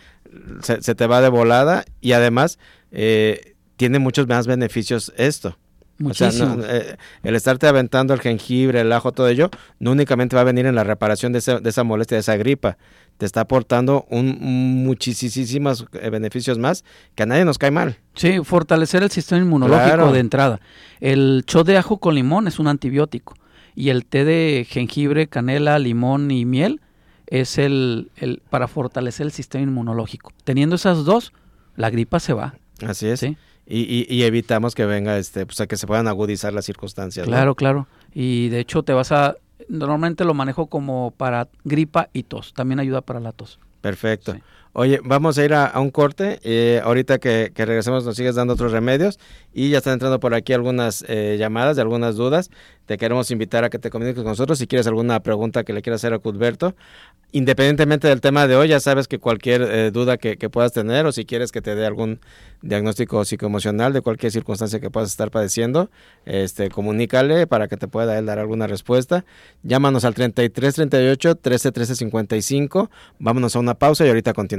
[0.62, 2.60] se, te va de volada y además
[2.92, 5.58] eh, tiene muchos más beneficios esto.
[5.98, 6.60] Muchísimo.
[6.64, 9.50] Eh, el estarte aventando el jengibre, el ajo, todo ello,
[9.80, 12.78] no únicamente va a venir en la reparación de, de esa molestia, de esa gripa,
[13.20, 14.38] te está aportando un,
[14.86, 17.98] muchísimos eh, beneficios más que a nadie nos cae mal.
[18.16, 20.62] Sí, fortalecer el sistema inmunológico de entrada.
[21.02, 23.36] El cho de ajo con limón es un antibiótico
[23.76, 26.80] y el té de jengibre, canela, limón y miel
[27.28, 30.32] es el, el para fortalecer el sistema inmunológico.
[30.46, 31.34] Teniendo esas dos,
[31.76, 32.56] la gripa se va.
[32.88, 33.20] Así es.
[33.20, 33.36] ¿sí?
[33.68, 37.28] Y, y, evitamos que venga, este, pues a que se puedan agudizar las circunstancias.
[37.28, 37.88] Claro, claro.
[38.14, 39.36] Y de hecho te vas a
[39.70, 42.54] normalmente lo manejo como para gripa y tos.
[42.54, 43.60] También ayuda para la tos.
[43.82, 44.36] Perfecto.
[44.74, 46.40] Oye, vamos a ir a, un corte.
[46.44, 49.20] Eh, ahorita que, regresemos nos sigues dando otros remedios
[49.52, 52.52] y ya están entrando por aquí algunas eh, llamadas de algunas dudas.
[52.86, 55.82] Te queremos invitar a que te comuniques con nosotros si quieres alguna pregunta que le
[55.82, 56.76] quieras hacer a Cudberto.
[57.32, 61.12] Independientemente del tema de hoy, ya sabes que cualquier eh, duda que, puedas tener o
[61.12, 62.20] si quieres que te dé algún
[62.62, 65.92] diagnóstico psicoemocional de cualquier circunstancia que puedas estar padeciendo,
[66.26, 69.26] este, comunícale para que te pueda él dar alguna respuesta.
[69.62, 72.90] Llámanos al 33 38 13 13 55.
[73.20, 74.59] Vámonos a una pausa y ahorita continuamos.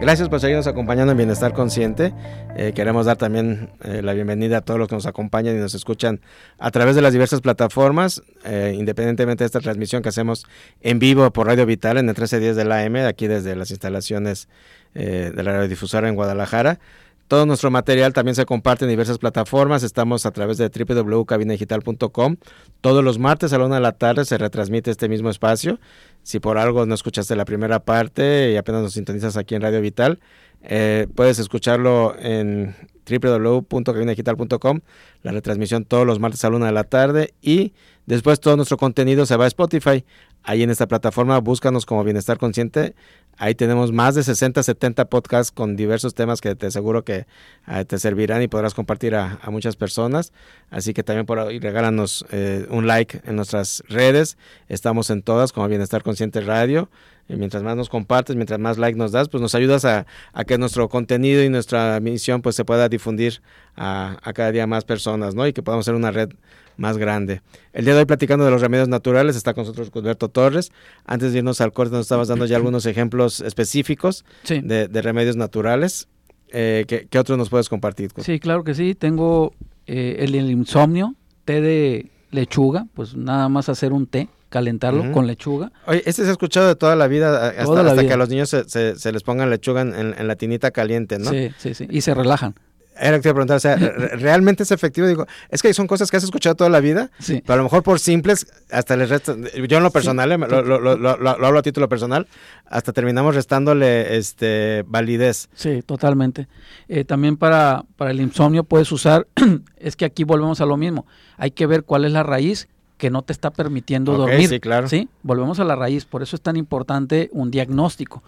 [0.00, 2.14] Gracias por seguirnos acompañando en Bienestar Consciente.
[2.56, 5.74] Eh, queremos dar también eh, la bienvenida a todos los que nos acompañan y nos
[5.74, 6.20] escuchan
[6.60, 10.46] a través de las diversas plataformas, eh, independientemente de esta transmisión que hacemos
[10.82, 14.48] en vivo por Radio Vital en el 1310 de la AM, aquí desde las instalaciones
[14.94, 16.80] de la radiodifusora en Guadalajara.
[17.28, 19.82] Todo nuestro material también se comparte en diversas plataformas.
[19.82, 22.36] Estamos a través de www.cabinadigital.com.
[22.80, 25.78] Todos los martes a la una de la tarde se retransmite este mismo espacio.
[26.22, 29.82] Si por algo no escuchaste la primera parte y apenas nos sintonizas aquí en Radio
[29.82, 30.20] Vital,
[30.62, 32.74] eh, puedes escucharlo en
[33.08, 34.80] www.cabinadigital.com,
[35.22, 37.72] la retransmisión todos los martes a la una de la tarde y
[38.06, 40.04] después todo nuestro contenido se va a Spotify.
[40.42, 42.94] ahí en esta plataforma, búscanos como Bienestar Consciente.
[43.40, 47.26] Ahí tenemos más de 60, 70 podcasts con diversos temas que te aseguro que
[47.68, 50.32] eh, te servirán y podrás compartir a, muchas personas.
[50.70, 54.36] Así que también por ahí regálanos eh, un like en nuestras redes.
[54.68, 56.90] Estamos en todas como Bienestar Consciente Radio.
[57.28, 60.06] Y mientras más nos compartes, mientras más like nos das, pues nos ayudas a,
[60.46, 63.40] que nuestro contenido y nuestra misión pues se pueda difundir
[63.76, 65.46] a, a, cada día más personas, ¿no?
[65.46, 66.30] Y que podamos ser una red
[66.78, 67.42] más grande.
[67.72, 70.72] El día de hoy platicando de los remedios naturales está con nosotros Alberto Torres.
[71.04, 76.08] Antes de irnos al corte nos estabas dando ya algunos ejemplos específicos de, remedios naturales.
[76.50, 78.10] Eh, ¿qué, otros nos puedes compartir?
[78.18, 78.94] Sí, claro que sí.
[78.94, 79.52] Tengo
[79.86, 81.14] eh, el, insomnio,
[81.44, 85.72] té de lechuga, pues nada más hacer un té calentarlo con lechuga.
[85.86, 88.64] Oye, este se ha escuchado de toda la vida, hasta, que a los niños se,
[88.66, 91.30] se, les pongan lechuga en, en, la tinita caliente, ¿no?
[91.30, 92.54] Sí, sí, sí, y se relajan.
[93.00, 95.06] Era que te iba a preguntar, o sea, ¿realmente es efectivo?
[95.06, 97.42] Digo, es que son cosas que has escuchado toda la vida, sí.
[97.44, 101.08] pero a lo mejor por simples, hasta les resta, yo en lo personal, eh, lo,
[101.30, 102.26] hablo a título personal,
[102.66, 105.48] hasta terminamos restándole este validez.
[105.54, 106.48] Sí, totalmente.
[106.88, 109.26] Eh, también para, para el insomnio puedes usar,
[109.76, 111.06] es que aquí volvemos a lo mismo,
[111.36, 114.48] hay que ver cuál es la raíz que no te está permitiendo dormir.
[114.48, 114.88] Sí, claro.
[114.88, 118.22] Sí, volvemos a la raíz, por eso es tan importante un diagnóstico.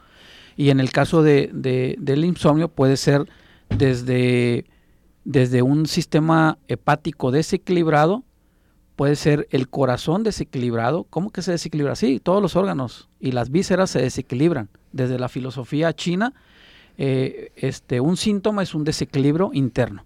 [0.56, 3.26] Y en el caso de, de del insomnio puede ser
[3.70, 4.66] desde,
[5.24, 8.24] desde un sistema hepático desequilibrado,
[8.96, 11.04] puede ser el corazón desequilibrado.
[11.09, 11.96] ¿Cómo que se desequilibra?
[11.96, 14.68] Sí, todos los órganos y las vísceras se desequilibran.
[14.92, 16.35] Desde la filosofía china,
[16.98, 20.04] eh, este, un síntoma es un desequilibrio interno.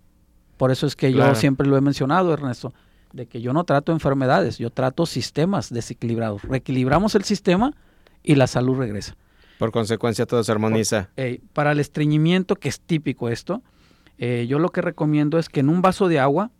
[0.56, 2.72] Por eso es que yo siempre lo he mencionado, Ernesto,
[3.12, 6.42] de que yo no trato enfermedades, yo trato sistemas desequilibrados.
[6.42, 7.74] Reequilibramos el sistema
[8.22, 9.16] y la salud regresa.
[9.58, 11.10] Por consecuencia todo se armoniza.
[11.52, 13.62] para el estreñimiento, que es típico esto,
[14.18, 16.50] eh, yo lo que recomiendo es que en un vaso de agua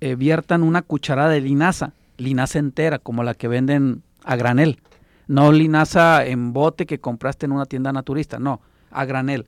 [0.00, 4.80] eh, viertan una cucharada de linaza, linaza entera, como la que venden a granel.
[5.26, 9.46] No linaza en bote que compraste en una tienda naturista, no, a granel.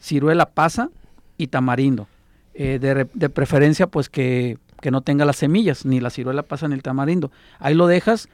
[0.00, 0.90] Ciruela pasa
[1.38, 2.08] y tamarindo.
[2.54, 6.68] Eh, de, de, preferencia, pues que, que, no tenga las semillas, ni la ciruela pasa
[6.68, 7.30] ni el tamarindo.
[7.58, 8.28] Ahí lo dejas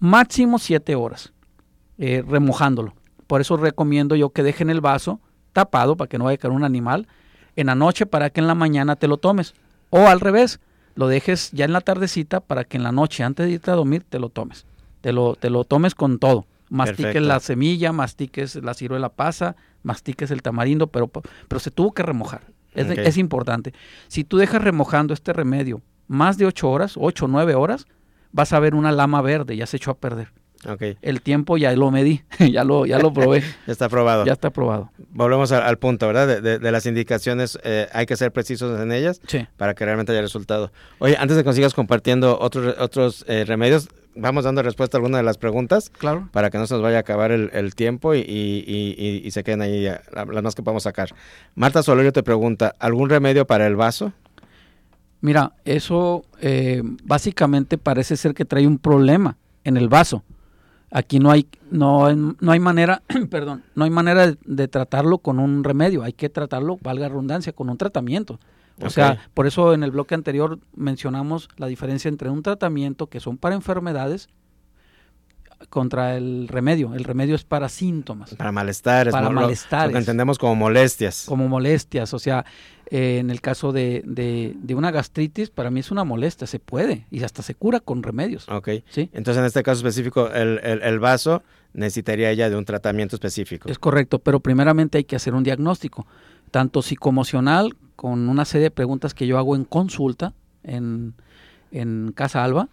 [0.00, 1.32] máximo siete horas,
[1.96, 2.94] remojándolo.
[3.32, 5.18] Por eso recomiendo yo que dejen el vaso
[5.54, 7.08] tapado para que no vaya a caer un animal
[7.56, 9.54] en la noche para que en la mañana te lo tomes.
[9.88, 10.60] O al revés,
[10.96, 13.74] lo dejes ya en la tardecita para que en la noche antes de irte a
[13.74, 14.66] dormir te lo tomes.
[15.00, 16.44] Te lo, te lo tomes con todo.
[16.68, 22.02] Mastiques la semilla, mastiques la ciruela pasa, mastiques el tamarindo, pero, pero se tuvo que
[22.02, 22.42] remojar.
[22.74, 23.72] Es, es importante.
[24.08, 27.86] Si tú dejas remojando este remedio más de ocho horas, ocho o nueve horas,
[28.30, 30.32] vas a ver una lama verde, ya se echó a perder.
[31.02, 33.40] El tiempo ya lo medí, ya lo, ya lo probé.
[33.66, 34.24] ya está probado.
[34.24, 34.90] Ya está probado.
[35.10, 36.40] Volvemos al, punto, ¿verdad?
[36.40, 39.20] De, las indicaciones, eh, hay que ser precisos en ellas
[39.56, 40.72] para que realmente haya resultado.
[40.98, 45.18] Oye, antes de que sigas compartiendo otros, otros eh, remedios, vamos dando respuesta a alguna
[45.18, 45.90] de las preguntas.
[45.90, 46.28] Claro.
[46.32, 50.42] Para que no se nos vaya a acabar el, tiempo y, se queden ahí las
[50.42, 51.10] más que podemos sacar.
[51.54, 54.12] Marta Solorio te pregunta, ¿algún remedio para el vaso?
[55.20, 60.24] Mira, eso eh, básicamente parece ser que trae un problema en el vaso.
[60.94, 65.64] Aquí no hay, no, no hay manera, perdón, no hay manera de, tratarlo con un
[65.64, 68.38] remedio, hay que tratarlo, valga redundancia, con un tratamiento.
[68.80, 73.20] O sea, por eso en el bloque anterior mencionamos la diferencia entre un tratamiento que
[73.20, 74.28] son para enfermedades
[75.68, 76.94] contra el remedio.
[76.94, 78.34] El remedio es para síntomas.
[78.34, 79.12] Para malestares.
[79.12, 79.88] Para malestares.
[79.88, 81.24] Lo, que entendemos como molestias.
[81.26, 82.12] Como molestias.
[82.14, 82.44] O sea,
[82.94, 86.46] eh, en el caso de, de, una gastritis, para mí es una molestia.
[86.46, 88.46] Se puede y hasta se cura con remedios.
[88.50, 88.68] Ok.
[88.90, 89.08] ¿Sí?
[89.14, 93.70] Entonces, en este caso específico, el, el, vaso necesitaría ya de un tratamiento específico.
[93.70, 96.06] Es correcto, pero primeramente hay que hacer un diagnóstico,
[96.50, 101.14] tanto psicoemocional, con una serie de preguntas que yo hago en consulta en,
[101.70, 102.68] en Casa Alba,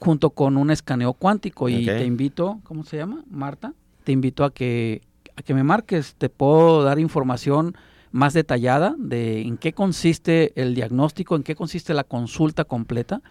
[0.00, 1.68] junto con un escaneo cuántico.
[1.68, 3.22] Y te invito, ¿cómo se llama?
[3.30, 5.02] Marta, te invito a que,
[5.36, 6.16] a que me marques.
[6.18, 7.76] Te puedo dar información
[8.12, 13.22] más detallada de en qué consiste el diagnóstico, en qué consiste la consulta completa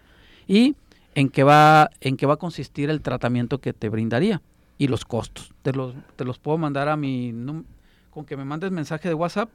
[0.47, 0.75] y
[1.15, 4.41] en qué va, en qué va a consistir el tratamiento que te brindaría
[4.77, 5.51] y los costos.
[5.61, 7.33] Te los, te los puedo mandar a mi
[8.09, 9.49] con que me mandes mensaje de WhatsApp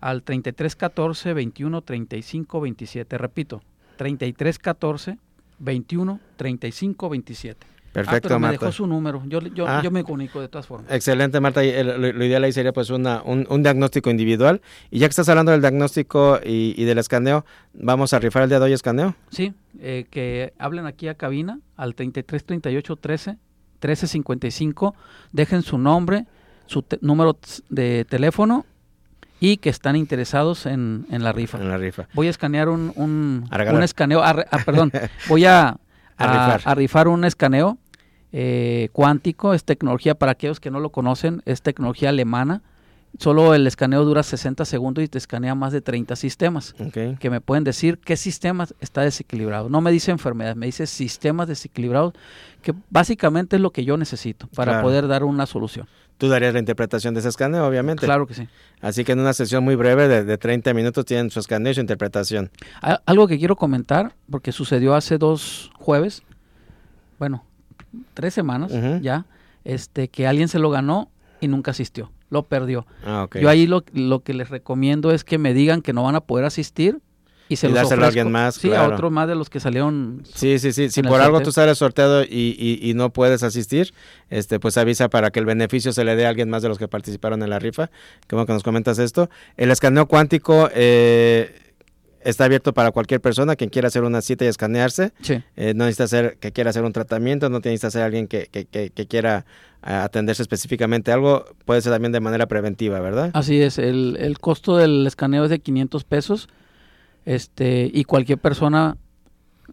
[0.00, 3.18] al 3314 21 35 27.
[3.18, 3.62] Repito,
[3.96, 5.18] 3314
[5.58, 7.66] 21 35 27.
[7.94, 9.22] Perfecto, ah, me dejó su número.
[9.28, 9.80] Yo, yo, ah.
[9.80, 10.90] yo, me comunico de todas formas.
[10.90, 11.62] Excelente, Marta.
[11.62, 14.62] Lo, ideal ahí sería pues una, un, diagnóstico individual.
[14.90, 18.58] Y ya que estás hablando del diagnóstico y, del escaneo, ¿vamos a rifar el día
[18.58, 19.14] de hoy escaneo?
[19.30, 23.38] Sí, eh, que hablen aquí a cabina al 33 38 13
[23.78, 24.96] 13 55.
[25.30, 26.26] Dejen su nombre,
[26.66, 28.66] su número de teléfono
[29.38, 31.58] y que están interesados en, en, la rifa.
[31.58, 32.08] En la rifa.
[32.12, 34.90] Voy a escanear un, un, un escaneo, ah, perdón,
[35.28, 35.76] voy a,
[36.16, 37.08] a, rifar.
[37.08, 37.78] un escaneo
[38.36, 42.62] eh, cuántico, es tecnología, para aquellos que no lo conocen, es tecnología alemana.
[43.16, 46.74] Solo el escaneo dura 60 segundos y te escanea más de 30 sistemas
[47.20, 49.68] que me pueden decir qué sistemas está desequilibrado.
[49.68, 52.12] No me dice enfermedades, me dice sistemas desequilibrados,
[52.60, 54.82] que básicamente es lo que yo necesito para Claro.
[54.88, 55.86] poder dar una solución.
[56.18, 58.04] Tú darías la interpretación de ese escaneo, obviamente.
[58.04, 58.48] Claro que sí.
[58.80, 61.74] Así que en una sesión muy breve de, de 30 minutos tienen su escaneo y
[61.76, 62.50] su interpretación.
[63.06, 66.24] Algo que quiero comentar, porque sucedió hace dos jueves,
[67.20, 67.44] bueno,
[68.14, 69.26] tres semanas ya,
[69.64, 72.86] este, que alguien se lo ganó y nunca asistió, lo perdió.
[73.04, 73.38] Ah, ok.
[73.38, 76.20] Yo ahí lo, lo que les recomiendo es que me digan que no van a
[76.20, 77.00] poder asistir
[77.46, 78.20] y se Y los dárselo a ofrezco.
[78.20, 78.92] alguien más, Sí, claro.
[78.92, 80.22] a otro más de los que salieron.
[80.34, 80.88] Sí, sí, sí.
[80.88, 81.44] Si por algo sorteo.
[81.44, 83.92] tú sales sorteado y, y- y no puedes asistir,
[84.30, 86.78] este, pues avisa para que el beneficio se le dé a alguien más de los
[86.78, 87.90] que participaron en la rifa.
[88.30, 89.28] Bueno que nos comentas esto.
[89.58, 91.54] El escaneo cuántico eh,
[92.24, 95.12] está abierto para cualquier persona quien quiera hacer una cita y escanearse.
[95.20, 95.42] Sí.
[95.56, 98.64] Eh, no necesita ser que quiera hacer un tratamiento, no necesita ser alguien que, que-
[98.64, 99.44] que- que quiera
[99.82, 101.44] ah, atenderse específicamente a algo.
[101.64, 103.30] Puede ser también de manera preventiva, ¿verdad?
[103.34, 106.48] Así es, el, el costo del escaneo es de 500 pesos
[107.24, 108.96] este, y cualquier persona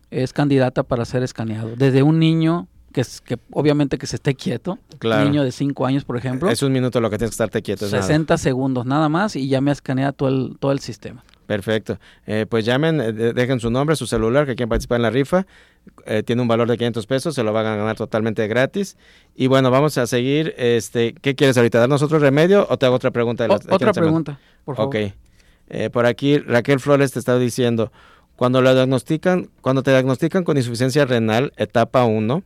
[0.09, 1.75] es candidata para ser escaneado.
[1.75, 5.25] Desde un niño, que, es, que obviamente que se esté quieto, Claro.
[5.25, 7.85] niño de 5 años, por ejemplo, Es un minuto lo que tienes que estarte quieto.
[7.85, 8.03] es nada.
[8.03, 11.23] 60 segundos nada más y ya me escanea todo el, todo el sistema.
[11.47, 11.99] Perfecto.
[12.27, 15.09] Eh, pues llamen, eh, de- dejen su nombre, su celular, que quieren participar en la
[15.09, 15.45] rifa.
[16.05, 18.95] Eh, tiene un valor de 500 pesos, se lo van a ganar totalmente gratis.
[19.35, 20.53] Y bueno, vamos a seguir.
[20.57, 21.79] Este, ¿Qué quieres ahorita?
[21.79, 23.47] ¿Darnos otro remedio o te hago otra pregunta?
[23.47, 24.95] De O- de otra pregunta, por favor.
[24.95, 25.13] Ok.
[25.69, 27.91] Eh, por aquí Raquel Flores te está diciendo,
[28.37, 32.43] cuando lo diagnostican, cuando te diagnostican con insuficiencia renal, etapa 1,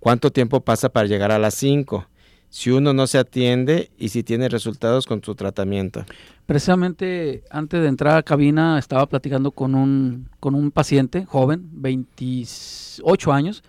[0.00, 2.06] ¿cuánto tiempo pasa para llegar a las 5?
[2.50, 6.04] Si uno no se atiende y si tiene resultados con su tratamiento.
[6.46, 13.32] Precisamente antes de entrar a cabina estaba platicando con un, con un paciente joven, 28
[13.32, 13.62] años,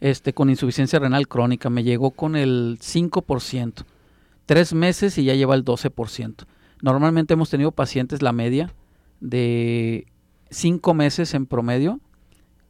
[0.00, 1.68] este, con insuficiencia renal crónica.
[1.68, 3.84] Me llegó con el 5%.
[4.46, 6.46] Tres meses y ya lleva el 12%.
[6.80, 8.72] Normalmente hemos tenido pacientes, la media,
[9.20, 10.06] de
[10.50, 12.00] cinco meses en promedio,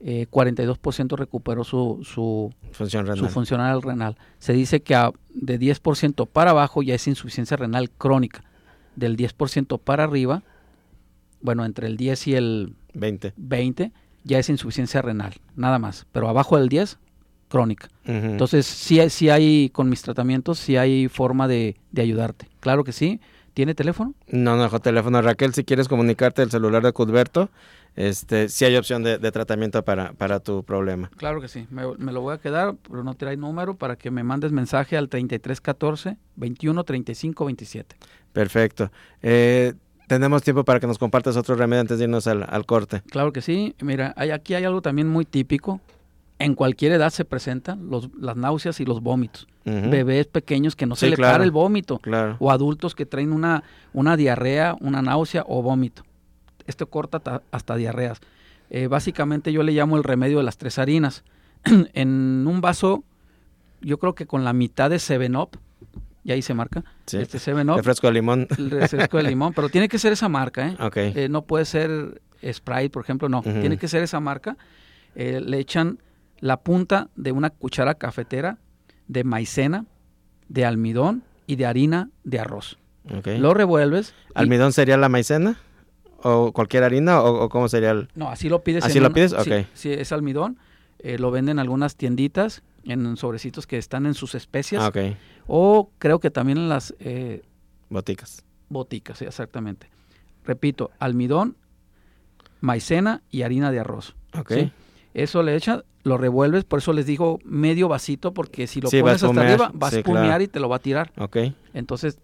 [0.01, 3.19] eh, 42% recuperó su, su, Función renal.
[3.19, 4.17] su funcional renal.
[4.39, 8.45] Se dice que a- de 10% para abajo ya es insuficiencia renal crónica.
[8.97, 10.43] Del 10% para arriba,
[11.41, 13.33] bueno, entre el 10 y el 20.
[13.37, 13.93] 20
[14.25, 16.07] ya es insuficiencia renal, nada más.
[16.13, 16.99] Pero abajo del 10,
[17.49, 17.89] crónica.
[18.05, 22.49] Entonces, sí, sí hay, con mis tratamientos, sí hay forma de, de ayudarte.
[22.61, 23.21] Claro que sí.
[23.55, 24.15] ¿Tiene teléfono?
[24.29, 25.21] No, no dejo teléfono.
[25.21, 27.49] Raquel, si quieres comunicarte el celular de Cudberto,
[27.99, 31.11] este, sí hay opción de, de tratamiento para, para tu problema.
[31.17, 31.67] Claro que sí.
[31.69, 34.97] Me, me lo voy a quedar, pero no trae número para que me mandes mensaje
[34.97, 37.97] al 3314 21 35 27.
[38.33, 38.93] Perfecto.
[39.21, 39.75] Eh,
[40.07, 43.03] tenemos tiempo para que nos compartas otro remedio antes de irnos al, al corte.
[43.11, 43.75] Claro que sí.
[43.81, 45.81] Mira, hay, aquí hay algo también muy típico.
[46.39, 49.49] En cualquier edad se presentan los, las náuseas y los vómitos.
[49.65, 49.91] Ujú.
[49.91, 51.35] Bebés pequeños que no se le claro.
[51.35, 51.99] para el vómito.
[51.99, 52.37] Claro.
[52.39, 56.05] O adultos que traen una, una diarrea, una náusea o vómito.
[56.69, 58.21] Esto corta ta- hasta diarreas.
[58.71, 61.25] Eh, básicamente yo le llamo el remedio de las tres harinas.
[61.95, 63.03] en un vaso,
[63.81, 65.59] yo creo que con la mitad de 7-Up,
[66.25, 67.17] y ahí se marca, Sí.
[67.17, 68.47] este 7-Up, Refresco de limón.
[68.59, 70.77] el refresco de limón, pero tiene que ser esa marca, ¿eh?
[71.17, 72.21] Eh, no puede ser
[72.53, 73.43] Sprite, por ejemplo, no.
[73.43, 74.57] Tiene que ser esa marca.
[75.17, 75.99] Eh, le echan
[76.39, 78.59] la punta de una cuchara cafetera
[79.09, 79.87] de maicena,
[80.49, 82.79] de almidón y de harina de arroz.
[83.25, 84.15] Lo revuelves.
[84.29, 85.59] y- ¿Almidón sería la maicena?
[86.23, 87.21] ¿O cualquier harina?
[87.23, 88.09] ¿O, o cómo sería el...?
[88.15, 88.85] no, así lo pides.
[88.85, 89.35] ¿Así en lo pides?
[89.43, 89.67] sí, Ok.
[89.75, 90.59] Sí, es almidón.
[90.99, 94.83] Eh, lo venden en algunas tienditas, en sobrecitos que están en sus especias.
[94.83, 94.99] Ah, ok.
[95.47, 97.43] O creo que también en las eh,
[97.89, 98.45] Boticas.
[98.69, 99.89] boticas, sí, exactamente.
[100.45, 101.57] Repito, almidón,
[102.61, 104.17] maicena y harina de arroz.
[104.37, 104.53] Ok.
[104.53, 104.73] ¿sí?
[105.15, 109.01] Eso le echas, lo revuelves, por eso les digo medio vasito, porque si lo Sí,
[109.01, 110.43] pones hasta arriba, va a sí, claro.
[110.43, 111.13] y te lo va a tirar.
[111.19, 111.37] Ok.
[111.75, 112.19] Entonces,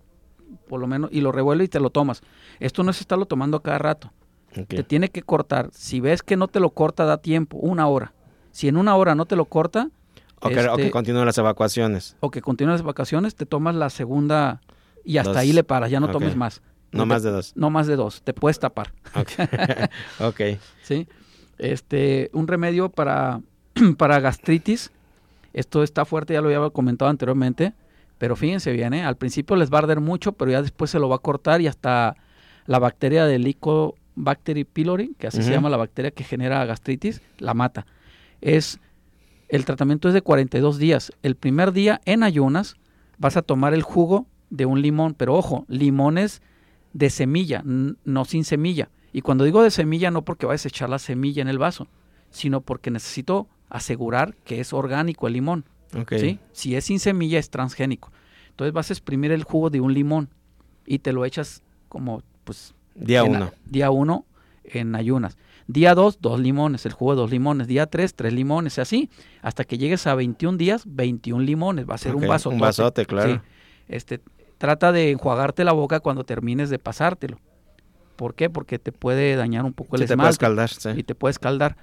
[0.69, 2.23] por lo menos, y lo revuelves y te lo tomas.
[2.61, 4.13] Esto no es estarlo tomando a cada rato.
[4.69, 5.71] Te tiene que cortar.
[5.73, 8.13] Si ves que no te lo corta, da tiempo, una hora.
[8.53, 9.91] Si en una hora no te lo corta,
[10.41, 12.17] O que, o que este, continúen las evacuaciones.
[12.21, 14.61] o que continúas las vacaciones, te tomas la segunda
[15.05, 15.39] y hasta Dos.
[15.39, 16.63] ahí le paras, ya no tomes más.
[16.93, 17.53] No te- más de dos.
[17.57, 18.93] No más de dos, te puedes tapar.
[19.17, 19.31] Ok.
[20.21, 20.41] ok.
[20.83, 21.09] ¿sí?
[21.59, 23.41] Este, un remedio para,
[23.99, 24.93] para gastritis.
[25.53, 27.75] Esto está fuerte, ya lo había comentado anteriormente,
[28.19, 29.05] pero fíjense bien, ¿eh?
[29.05, 31.61] al principio les va a arder mucho, pero ya después se lo va a cortar
[31.61, 32.17] y hasta
[32.67, 37.55] la bacteria del Helicobacter pylori, que así se llama la bacteria que genera gastritis, la
[37.55, 37.87] mata.
[38.41, 38.79] Es,
[39.49, 41.13] el tratamiento es de 42 días.
[41.23, 42.77] El primer día en ayunas
[43.19, 46.41] vas a tomar el jugo de un limón, pero ojo, limones
[46.93, 48.89] de semilla, no sin semilla.
[49.13, 51.89] Y cuando digo de semilla, no porque vayas a echar la semilla en el vaso,
[52.31, 55.65] sino porque necesito asegurar que es orgánico el limón.
[56.11, 56.39] ¿Sí?
[56.53, 58.11] Si es sin semilla es transgénico.
[58.51, 60.29] Entonces vas a exprimir el jugo de un limón
[60.87, 63.53] y te lo echas como pues día uno.
[63.65, 64.25] Día uno
[64.65, 65.37] en ayunas.
[65.67, 67.67] Día 2, dos limones, el jugo de dos limones.
[67.67, 69.09] Día 3, tres limones, así.
[69.41, 71.89] Hasta que llegues a 21 días, 21 limones.
[71.89, 72.51] Va a ser un vaso.
[72.51, 73.43] Un vasote, claro.
[73.89, 74.21] Este,
[74.59, 77.39] trata de enjuagarte la boca cuando termines de pasártelo.
[78.17, 78.51] ¿Por qué?
[78.51, 80.37] Porque te puede dañar un poco el sí, esmalte.
[80.37, 81.77] Te puede escaldar, Y te puede escaldar.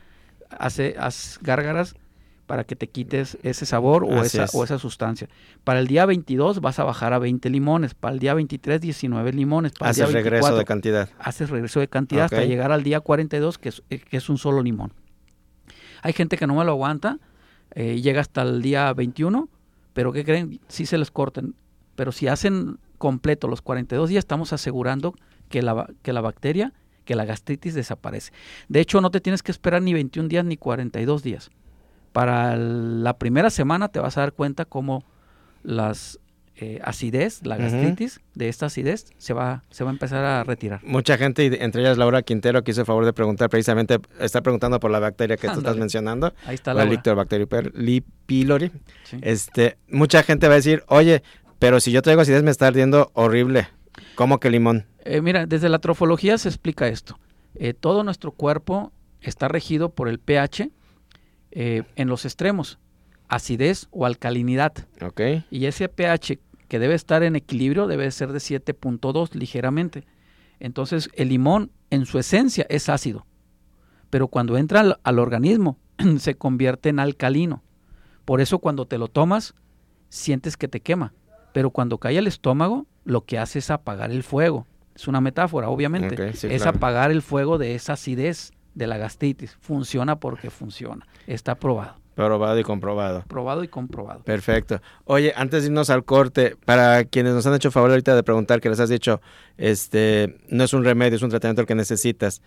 [0.50, 1.96] Hace, haz gárgaras
[2.52, 5.30] para que te quites ese sabor o esa, o esa, sustancia.
[5.64, 9.32] Para el día 22 vas a bajar a 20 limones, para el día 23 19
[9.32, 11.08] limones, para haces el día regreso de cantidad.
[11.18, 14.38] Haces regreso de cantidad hasta llegar al día 42 que es, eh, que es, un
[14.38, 14.92] solo limón.
[16.02, 17.20] Hay gente que no me lo aguanta,
[17.74, 19.48] eh, llega hasta el día 21,
[19.94, 20.60] pero ¿qué creen?
[20.68, 21.56] Sí se les cortan,
[21.96, 25.16] pero si hacen completo los 42 días estamos asegurando
[25.48, 26.74] que la, que la bacteria,
[27.06, 28.34] que la gastritis desaparece.
[28.68, 31.50] De hecho, no te tienes que esperar ni 21 días ni 42 días
[32.12, 35.04] para la primera semana te vas a dar cuenta cómo
[35.64, 36.20] las
[36.56, 40.82] eh, acidez, la gastritis de esta acidez se va, se va a empezar a retirar.
[40.84, 44.80] Mucha gente, entre ellas Laura Quintero, que hizo el favor de preguntar precisamente, está preguntando
[44.80, 46.34] por la bacteria que tú estás mencionando.
[46.46, 47.50] Ahí está la Lactobacterium
[48.28, 48.72] pylori.
[49.22, 51.24] Este, mucha gente va a decir, oye,
[51.58, 53.68] pero si yo traigo acidez me está ardiendo horrible.
[54.16, 54.86] ¿Cómo que limón?
[55.04, 57.20] Eh, mira, desde la trofología se explica esto.
[57.56, 58.92] Eh, todo nuestro cuerpo
[59.22, 60.70] está regido por el pH,
[61.52, 62.80] eh, en los extremos,
[63.28, 64.74] acidez o alcalinidad.
[65.02, 65.46] Okay.
[65.52, 70.06] Y ese pH que debe estar en equilibrio debe ser de 7.2 ligeramente.
[70.60, 73.26] Entonces el limón en su esencia es ácido,
[74.10, 75.78] pero cuando entra al, al organismo
[76.20, 77.64] se convierte en alcalino.
[78.26, 79.56] Por eso cuando te lo tomas
[80.10, 81.14] sientes que te quema,
[81.54, 84.68] pero cuando cae al estómago lo que hace es apagar el fuego.
[84.96, 86.30] Es una metáfora, obviamente.
[86.30, 89.58] es apagar el fuego de esa acidez de la gastritis.
[89.60, 91.08] Funciona porque funciona.
[91.28, 91.96] Está probado.
[92.16, 93.24] Probado y comprobado.
[93.28, 94.24] Probado y comprobado.
[94.24, 94.82] Perfecto.
[95.06, 98.60] Oye, antes de irnos al corte, para quienes nos han hecho favor ahorita de preguntar,
[98.60, 99.22] que les has dicho,
[99.58, 102.42] este, no es un remedio, es un tratamiento que necesitas.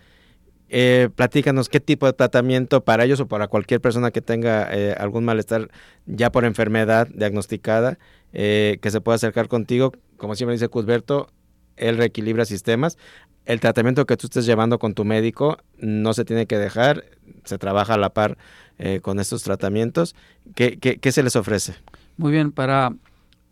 [0.69, 4.95] Eh, platícanos qué tipo de tratamiento para ellos o para cualquier persona que tenga eh,
[4.97, 5.69] algún malestar
[6.05, 7.97] ya por enfermedad diagnosticada,
[8.33, 9.93] eh, que se pueda acercar contigo.
[10.17, 11.27] Como siempre dice Cusberto,
[11.77, 12.97] él reequilibra sistemas
[13.45, 17.05] el tratamiento que tú estés llevando con tu médico no se tiene que dejar,
[17.43, 18.37] se trabaja a la par
[18.77, 20.15] eh, con estos tratamientos.
[20.55, 21.75] ¿Qué, ¿Qué, se les ofrece?
[22.17, 22.93] Muy bien, para,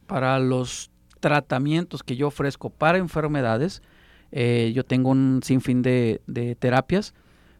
[0.07, 3.82] para los tratamientos que yo ofrezco para enfermedades,
[4.32, 7.13] eh, yo tengo un sinfín de, de, terapias,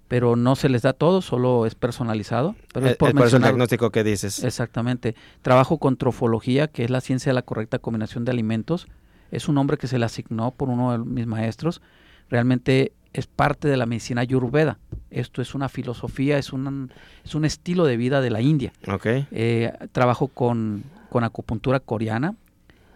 [0.08, 2.56] pero no se les da todo, solo es personalizado.
[2.74, 4.44] Pero es eh, por, eso el diagnóstico que dices.
[4.44, 5.16] Exactamente.
[5.44, 8.88] Trabajo con trofología, que es la ciencia de la correcta combinación de alimentos.
[9.34, 11.82] Es un nombre que se le asignó por uno de mis maestros
[12.30, 14.80] realmente es parte de la medicina ayurveda.
[15.12, 16.92] Esto es una filosofía, es un,
[17.24, 18.74] es un estilo de vida de la India.
[18.88, 19.28] Okay.
[19.32, 22.36] Eh, trabajo con, con, acupuntura coreana,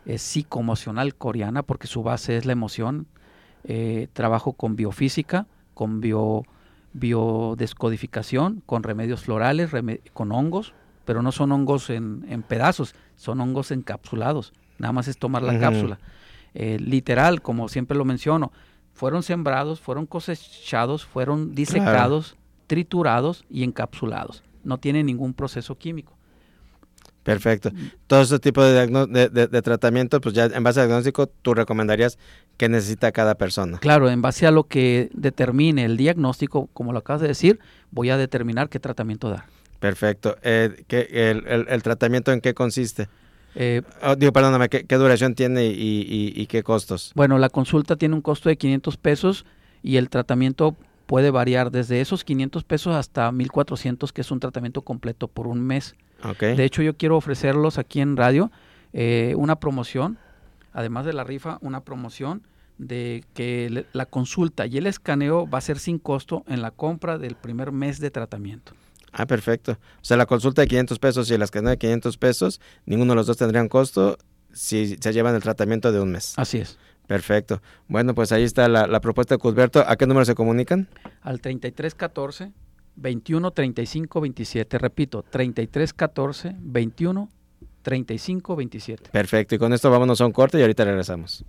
[0.06, 3.06] es psicoemocional coreana porque su base es la emoción.
[3.64, 6.44] Eh, trabajo con biofísica, con bio,
[6.94, 9.70] biodescodificación, con remedios florales,
[10.14, 10.74] con hongos,
[11.06, 14.54] pero no son hongos en, en, pedazos, son hongos encapsulados.
[14.80, 16.00] Nada más es tomar la cápsula.
[16.60, 18.52] Eh, literal, como siempre lo menciono,
[18.92, 22.36] fueron sembrados, fueron cosechados, fueron disecados,
[22.66, 24.44] triturados y encapsulados.
[24.64, 26.18] No tiene ningún proceso químico.
[27.22, 27.72] Perfecto.
[28.08, 28.88] Todo ese tipo de,
[29.30, 32.18] de, tratamiento, pues ya en base al diagnóstico, tú recomendarías
[32.58, 33.78] que necesita cada persona.
[33.78, 37.60] Claro, en base a lo que determine el diagnóstico, como lo acabas de decir,
[37.92, 39.44] voy a determinar qué tratamiento dar.
[39.80, 40.38] Perfecto.
[40.42, 43.10] Eh, el, tratamiento en qué consiste?
[43.56, 47.12] Eh, oh, digo, perdóname, ¿qué, duración tiene y, qué costos?
[47.16, 49.46] Bueno, la consulta tiene un costo de 500 pesos
[49.82, 50.76] y el tratamiento
[51.08, 55.62] puede variar desde esos 500 pesos hasta 1400, que es un tratamiento completo por un
[55.62, 55.96] mes.
[56.40, 58.52] De hecho, yo quiero ofrecerlos aquí en radio
[58.94, 60.18] eh, una promoción,
[60.74, 62.44] además de la rifa, una promoción
[62.78, 67.18] de que la consulta y el escaneo va a ser sin costo en la compra
[67.18, 68.74] del primer mes de tratamiento.
[69.12, 69.74] Ah, perfecto.
[69.74, 73.14] O sea, la consulta de 500 pesos y las que no de 500 pesos, ninguno
[73.14, 74.18] de los dos tendrían costo
[74.52, 76.34] si se llevan el tratamiento de un mes.
[76.38, 76.78] Así es.
[77.08, 77.62] Perfecto.
[77.88, 79.84] Bueno, pues ahí está la, propuesta de Cusberto.
[79.88, 80.90] ¿A qué número se comunican?
[81.22, 82.52] Al 3314
[82.98, 84.78] 21 35 27.
[84.78, 87.30] Repito, 3314 21
[87.82, 89.10] 35 27.
[89.12, 89.56] Perfecto.
[89.56, 91.46] Y con esto vámonos a un corte y ahorita regresamos.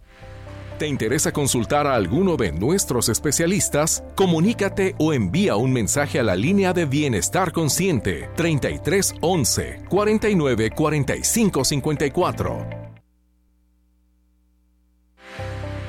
[0.78, 4.04] ¿Te interesa consultar a alguno de nuestros especialistas?
[4.14, 12.66] Comunícate o envía un mensaje a la línea de Bienestar Consciente 3311 49 45 54.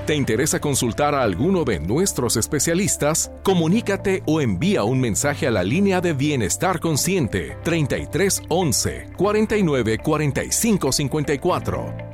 [0.07, 3.31] ¿Te interesa consultar a alguno de nuestros especialistas?
[3.43, 10.91] Comunícate o envía un mensaje a la línea de Bienestar Consciente 33 11 49 45
[10.91, 12.08] 54.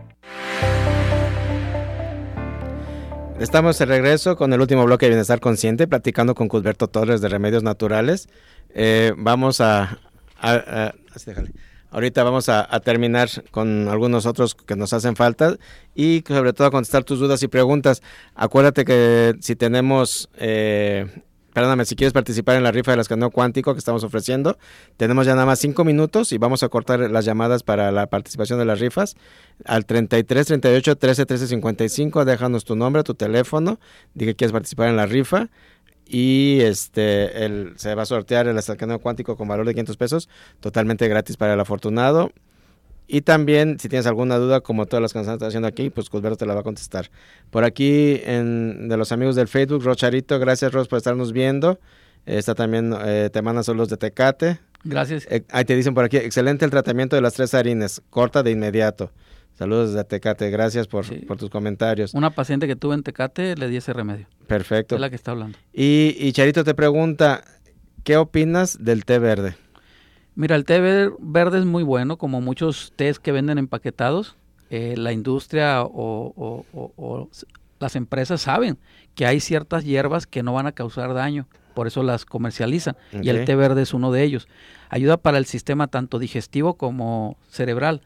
[3.40, 7.28] Estamos de regreso con el último bloque de Bienestar Consciente, platicando con Cusberto Torres de
[7.28, 8.30] Remedios Naturales.
[8.74, 10.00] Eh, vamos a,
[10.40, 11.52] a, a así déjale.
[11.92, 15.58] Ahorita vamos a, a, terminar con algunos otros que nos hacen falta
[15.94, 18.02] y sobre todo a contestar tus dudas y preguntas.
[18.36, 21.06] Acuérdate que si tenemos, eh,
[21.56, 24.58] perdóname, si quieres participar en la rifa del escaneo cuántico que estamos ofreciendo,
[24.97, 28.60] tenemos ya nada más cinco minutos y vamos a cortar las llamadas para la participación
[28.60, 29.16] de las rifas
[29.64, 32.26] al 33 38 13 13 55.
[32.26, 33.80] Déjanos tu nombre, tu teléfono,
[34.14, 35.47] di que quieres participar en la rifa
[36.06, 37.32] y este
[37.78, 40.30] se va a sortear el escaneo cuántico con valor de 500 pesos
[40.60, 42.32] totalmente gratis para el afortunado
[43.08, 46.10] y también si tienes alguna duda como todas las que nos están haciendo aquí pues
[46.10, 47.10] Cusberto te la va a contestar
[47.49, 51.80] por aquí en, de los amigos del Facebook Rocharito gracias Ros por estarnos viendo
[52.26, 56.18] está también eh, te manda saludos de Tecate gracias eh, ahí te dicen por aquí
[56.18, 59.12] excelente el tratamiento de las tres harines corta de inmediato
[59.58, 61.16] Saludos desde Tecate, gracias por, sí.
[61.16, 62.14] por, tus comentarios.
[62.14, 64.28] Una paciente que tuve en Tecate le di ese remedio.
[64.47, 64.95] Perfecto.
[64.95, 65.58] Es la que está hablando.
[65.72, 67.41] Y, y Charito te pregunta,
[68.03, 69.56] ¿qué opinas del té verde?
[70.36, 70.80] Mira, el té
[71.20, 74.36] verde es muy bueno, como muchos tés que venden empaquetados.
[74.70, 77.30] Eh, la industria o, o, o, o,
[77.80, 78.78] las empresas saben
[79.14, 82.98] que hay ciertas hierbas que no van a causar daño, por eso las comercializan.
[83.10, 83.22] Okay.
[83.24, 84.48] Y el té verde es uno de ellos.
[84.90, 88.02] Ayuda para el sistema tanto digestivo como cerebral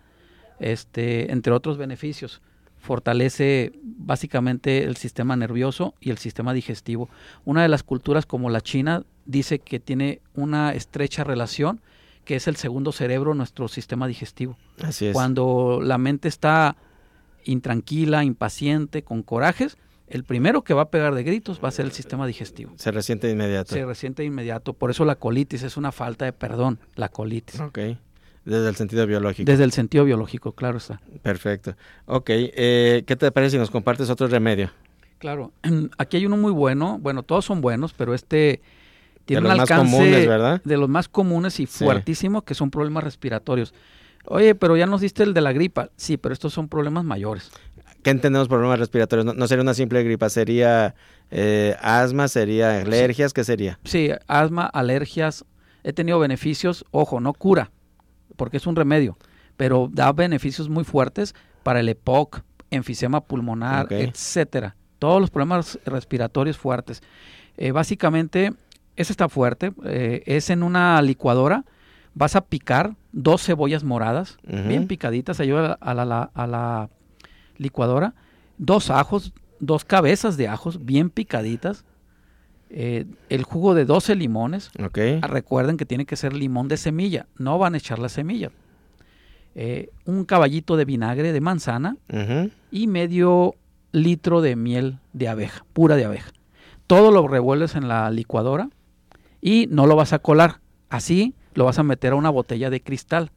[0.60, 2.42] este, entre otros beneficios.
[2.78, 7.10] Fortalece básicamente el sistema nervioso y el sistema digestivo.
[7.46, 11.82] Una de las culturas como la China dice que tiene una estrecha relación,
[12.30, 14.56] que es el segundo cerebro, nuestro sistema digestivo.
[14.84, 15.14] Así es.
[15.14, 16.76] Cuando la mente está
[17.44, 21.88] intranquila, impaciente, con corajes, el primero que va a pegar de gritos va a ser
[21.88, 22.72] el sistema digestivo.
[22.76, 23.74] Se resiente de inmediato.
[23.74, 24.74] Se resiente de inmediato.
[24.74, 27.60] Por eso la colitis es una falta de perdón, la colitis.
[27.62, 27.80] Ok.
[28.46, 29.50] Desde el sentido biológico.
[29.50, 31.02] Desde el sentido biológico, claro está.
[31.24, 31.76] Perfecto.
[32.06, 34.70] Ok, eh, ¿qué te parece si nos compartes otro remedio?
[35.18, 35.52] Claro,
[35.98, 38.62] aquí hay uno muy bueno, bueno, todos son buenos, pero este
[39.30, 40.62] tiene de un los alcance más comunes, ¿verdad?
[40.64, 42.46] de los más comunes y fuertísimo, sí.
[42.48, 43.76] que son problemas respiratorios.
[44.26, 45.90] Oye, pero ya nos diste el de la gripa.
[45.96, 47.52] Sí, pero estos son problemas mayores.
[48.02, 49.26] ¿Qué entendemos por problemas respiratorios?
[49.26, 50.96] No, no sería una simple gripa, sería
[51.30, 53.34] eh, asma, sería alergias.
[53.34, 53.80] ¿qué sería?
[53.84, 55.46] Sí, asma, alergias.
[55.84, 57.72] He tenido beneficios, ojo, no cura,
[58.36, 59.18] porque es un remedio,
[59.58, 64.04] pero da beneficios muy fuertes para el EPOC, enfisema pulmonar, okay.
[64.04, 64.76] etcétera.
[64.98, 67.02] Todos los problemas respiratorios fuertes.
[67.58, 68.54] Eh, básicamente,
[69.00, 69.72] ese está fuerte.
[69.86, 71.64] Eh, es en una licuadora.
[72.14, 74.68] Vas a picar dos cebollas moradas, uh -huh.
[74.68, 76.90] bien picaditas, ayuda a la, a, la, a la,
[77.58, 78.14] licuadora.
[78.58, 79.32] Dos ajos,
[79.62, 81.86] dos cabezas de ajos bien picaditas.
[82.70, 84.70] Eh, el jugo de 12 limones.
[84.78, 85.22] Okay.
[85.22, 88.52] Recuerden que tiene que ser limón de semilla, no van a echar la semilla.
[89.56, 92.52] Eh, un caballito de vinagre de manzana uh -huh.
[92.70, 93.56] y medio
[93.92, 96.32] litro de miel de abeja, pura de abeja.
[96.86, 98.70] Todo lo revuelves en la licuadora
[99.42, 100.60] y no lo vas a colar.
[100.90, 103.32] Así lo vas a meter a una botella de cristal.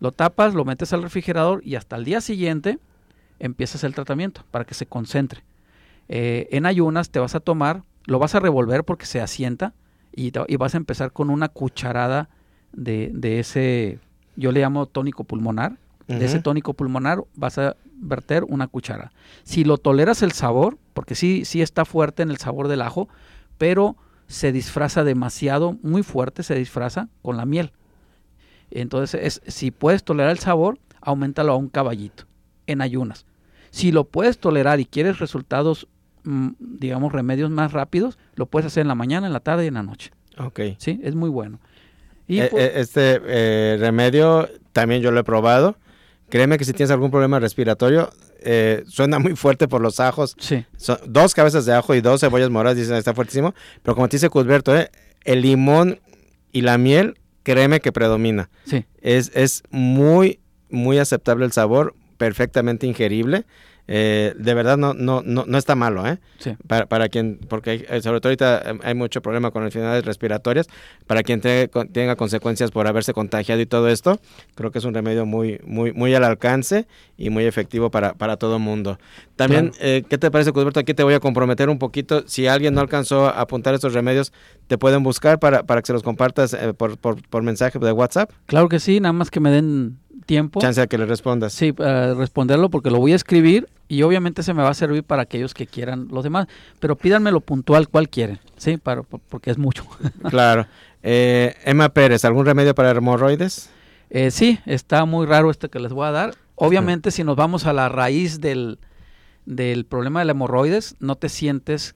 [0.00, 2.78] Lo tapas, lo metes al refrigerador y hasta el día siguiente
[3.38, 5.42] empiezas el tratamiento para que se concentre.
[6.08, 9.74] Eh, en ayunas te vas a tomar lo vas a revolver porque se asienta
[10.14, 12.30] y, te, y vas a empezar con una cucharada
[12.72, 13.98] de, de, ese,
[14.36, 15.72] yo le llamo tónico pulmonar,
[16.08, 16.18] uh -huh.
[16.18, 19.12] de ese tónico pulmonar vas a verter una cuchara.
[19.42, 23.08] Si lo toleras el sabor, porque sí, sí está fuerte en el sabor del ajo,
[23.58, 23.96] pero
[24.26, 27.72] se disfraza demasiado, muy fuerte se disfraza con la miel.
[28.70, 32.24] Entonces, es, si puedes tolerar el sabor, aumentalo a un caballito
[32.66, 33.26] en ayunas.
[33.70, 35.86] Si lo puedes tolerar y quieres resultados
[36.58, 39.74] digamos, remedios más rápidos, lo puedes hacer en la mañana, en la tarde y en
[39.74, 40.10] la noche.
[40.38, 40.60] Ok.
[40.78, 41.60] Sí, es muy bueno.
[42.26, 45.76] Y eh, pues, este eh, remedio también yo lo he probado.
[46.28, 48.10] Créeme que si tienes algún problema respiratorio,
[48.40, 50.34] eh, suena muy fuerte por los ajos.
[50.38, 50.64] Sí.
[50.76, 53.54] Son dos cabezas de ajo y dos cebollas moradas, dicen, está fuertísimo.
[53.82, 54.90] Pero como te dice Cusberto, eh,
[55.24, 56.00] el limón
[56.52, 58.50] y la miel, créeme que predomina.
[58.64, 58.84] Sí.
[59.00, 63.44] Es, es muy, muy aceptable el sabor, perfectamente ingerible.
[63.88, 66.18] Eh, de verdad no, no, no, no está malo, ¿eh?
[66.38, 66.56] Sí.
[66.66, 70.66] Para, para quien, porque hay, eh, sobre todo ahorita hay mucho problema con enfermedades respiratorias,
[71.06, 74.20] para quien te, tenga consecuencias por haberse contagiado y todo esto,
[74.54, 78.36] creo que es un remedio muy, muy, muy al alcance y muy efectivo para, para
[78.36, 78.98] todo mundo.
[79.36, 79.84] También, claro.
[79.86, 80.80] eh, ¿qué te parece, Cusberto?
[80.80, 82.24] Aquí te voy a comprometer un poquito.
[82.26, 84.32] Si alguien no alcanzó a apuntar estos remedios,
[84.66, 87.92] ¿te pueden buscar para, para que se los compartas eh, por, por, por mensaje de
[87.92, 88.30] WhatsApp?
[88.46, 90.60] Claro que sí, nada más que me den tiempo.
[90.60, 91.52] Chance a que le respondas.
[91.52, 95.04] Sí, para responderlo porque lo voy a escribir y obviamente se me va a servir
[95.04, 96.48] para aquellos que quieran los demás.
[96.80, 98.76] Pero pídanme lo puntual cuál quieren, ¿sí?
[98.76, 99.86] Para, porque es mucho.
[100.28, 100.66] claro.
[101.02, 103.70] Eh, Emma Pérez, ¿algún remedio para hemorroides?
[104.10, 106.34] Eh, sí, está muy raro este que les voy a dar.
[106.56, 108.78] Obviamente, si nos vamos a la raíz del,
[109.44, 111.94] del problema de la hemorroides, no te sientes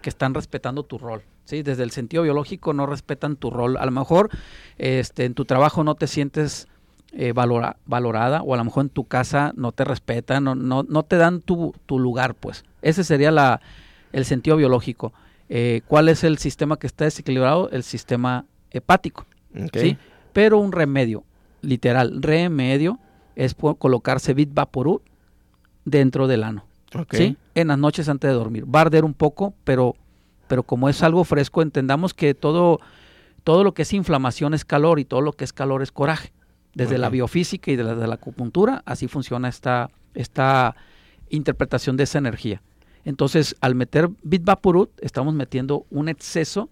[0.00, 1.22] que están respetando tu rol.
[1.44, 1.62] ¿sí?
[1.62, 3.76] Desde el sentido biológico no respetan tu rol.
[3.78, 4.30] A lo mejor
[4.78, 6.68] este, en tu trabajo no te sientes
[7.12, 11.02] eh, valorada o a lo mejor en tu casa no te respetan, no, no, no
[11.02, 12.64] te dan tu, tu, lugar, pues.
[12.82, 13.60] Ese sería la,
[14.12, 15.12] el sentido biológico.
[15.48, 17.70] Eh, ¿Cuál es el sistema que está desequilibrado?
[17.70, 19.26] El sistema hepático.
[19.72, 19.96] ¿sí?
[20.32, 21.24] Pero un remedio,
[21.62, 22.98] literal, remedio
[23.36, 25.02] es colocarse Bit Vaporú
[25.84, 26.64] dentro del ano.
[27.10, 27.36] ¿sí?
[27.54, 28.64] En las noches antes de dormir.
[28.64, 29.94] Va a arder un poco, pero,
[30.48, 32.80] pero como es algo fresco, entendamos que todo,
[33.44, 36.32] todo lo que es inflamación es calor y todo lo que es calor es coraje.
[36.76, 40.76] Desde la biofísica y de la, acupuntura, así funciona esta, esta
[41.30, 42.62] interpretación de esa energía.
[43.04, 46.68] Entonces, al meter Bit Vaporut, estamos metiendo un exceso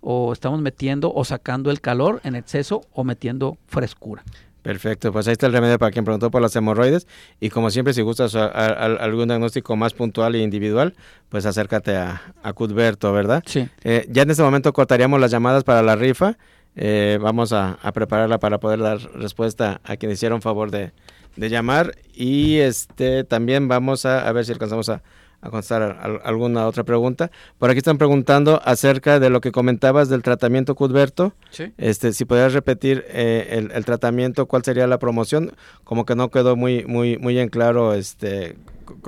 [0.00, 4.24] o estamos metiendo o sacando el calor en exceso o metiendo frescura.
[4.64, 7.06] Perfecto, pues ahí está el remedio para quien preguntó por las hemorroides
[7.38, 10.94] y como siempre si gustas algún diagnóstico más puntual e individual,
[11.28, 13.42] pues acércate a, a Cudberto, ¿verdad?
[13.44, 13.68] Sí.
[13.82, 16.38] Eh, ya en este momento cortaríamos las llamadas para la rifa,
[16.76, 20.92] eh, vamos a, prepararla para poder dar respuesta a quien hicieron favor de,
[21.36, 25.02] de llamar y este también vamos a, a ver si alcanzamos a,
[25.44, 27.30] a contestar alguna otra pregunta.
[27.58, 31.34] Por aquí están preguntando acerca de lo que comentabas del tratamiento Cudberto.
[31.50, 31.70] Sí.
[31.76, 35.52] Este, si podrías repetir eh, el, tratamiento, cuál sería la promoción,
[35.84, 38.56] como que no quedó muy, muy, muy en claro este,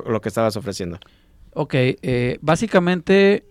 [0.07, 0.99] lo que estabas ofreciendo.
[1.55, 3.47] Ok, eh, básicamente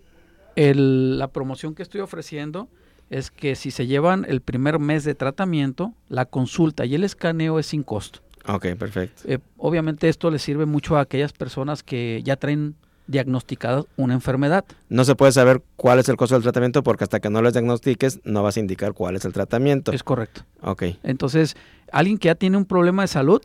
[0.55, 2.69] la promoción que estoy ofreciendo
[3.09, 7.59] es que si se llevan el primer mes de tratamiento, la consulta y el escaneo
[7.59, 8.19] es sin costo.
[8.47, 9.23] Ok, perfecto.
[9.25, 12.75] Eh, obviamente esto le sirve mucho a aquellas personas que ya traen
[13.07, 14.65] diagnosticada una enfermedad.
[14.89, 17.53] No se puede saber cuál es el costo del tratamiento porque hasta que no les
[17.53, 19.91] diagnostiques no vas a indicar cuál es el tratamiento.
[19.91, 20.41] Es correcto.
[20.61, 20.83] Ok.
[21.03, 21.55] Entonces,
[21.91, 23.41] alguien que ya tiene un problema de salud,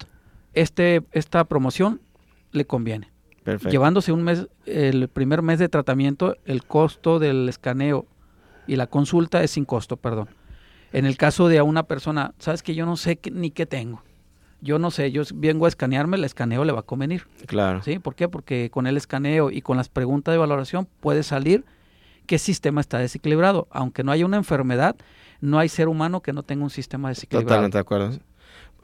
[0.54, 2.00] este, esta promoción
[2.52, 3.10] le conviene.
[3.44, 3.70] Perfecto.
[3.70, 8.06] Llevándose un mes, el primer mes de tratamiento, el costo del escaneo
[8.70, 10.28] y la consulta es sin costo, perdón.
[10.92, 14.02] En el caso de a una persona, sabes que yo no sé ni qué tengo
[14.60, 17.26] yo no sé, yo vengo a escanearme, el escaneo le va a convenir.
[17.46, 17.82] Claro.
[17.82, 17.98] ¿Sí?
[17.98, 18.28] ¿Por qué?
[18.28, 21.64] Porque con el escaneo y con las preguntas de valoración puede salir
[22.26, 23.68] qué sistema está desequilibrado.
[23.70, 24.96] Aunque no haya una enfermedad,
[25.40, 27.48] no hay ser humano que no tenga un sistema desequilibrado.
[27.48, 28.10] Totalmente de acuerdo.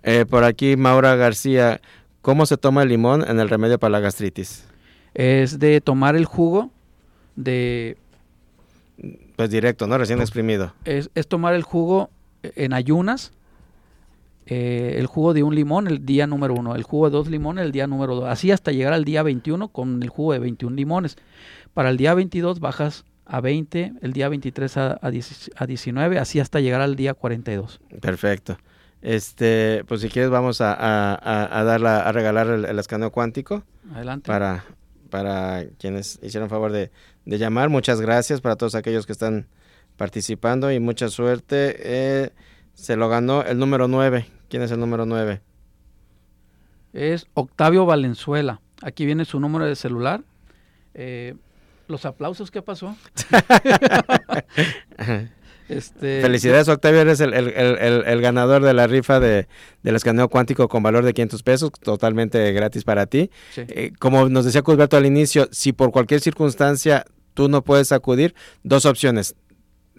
[0.02, 1.80] Eh, por aquí, Maura García,
[2.22, 4.66] ¿cómo se toma el limón en el remedio para la gastritis?
[5.14, 6.70] Es de tomar el jugo
[7.34, 7.98] de...
[9.36, 9.98] Pues directo, ¿no?
[9.98, 10.72] Recién exprimido.
[10.84, 12.10] Es, es tomar el jugo
[12.42, 13.32] en ayunas
[14.48, 17.64] eh, el jugo de un limón el día número uno, el jugo de dos limones
[17.64, 20.76] el día número dos, así hasta llegar al día 21 con el jugo de 21
[20.76, 21.16] limones.
[21.74, 25.10] Para el día 22 bajas a 20, el día 23 a, a,
[25.66, 27.80] 19, así hasta llegar al día 42.
[28.00, 28.56] Perfecto.
[29.02, 33.64] Este, pues si quieres vamos a, a, a regalar el, escaneo cuántico.
[33.92, 34.28] Adelante.
[34.28, 34.64] Para,
[35.16, 36.90] para quienes hicieron favor de,
[37.24, 37.70] de, llamar.
[37.70, 39.46] Muchas gracias para todos aquellos que están
[39.96, 41.74] participando y mucha suerte.
[41.78, 42.32] Eh,
[42.74, 44.26] se lo ganó el número 9.
[44.50, 45.40] ¿Quién es el número 9?
[46.92, 48.60] Es Octavio Valenzuela.
[48.82, 50.22] Aquí viene su número de celular.
[50.92, 51.34] Eh,
[51.88, 52.94] los aplausos, ¿qué pasó?
[55.68, 57.00] este, Felicidades, Octavio.
[57.00, 59.48] Eres el, ganador de la rifa de,
[59.82, 63.30] del escaneo cuántico con valor de 500 pesos, totalmente gratis para ti.
[63.56, 67.04] Eh, como nos decía Cusberto al inicio, si por cualquier circunstancia
[67.34, 69.34] tú no puedes acudir, dos opciones.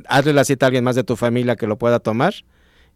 [0.07, 2.34] Hazle la cita a alguien más de tu familia que lo pueda tomar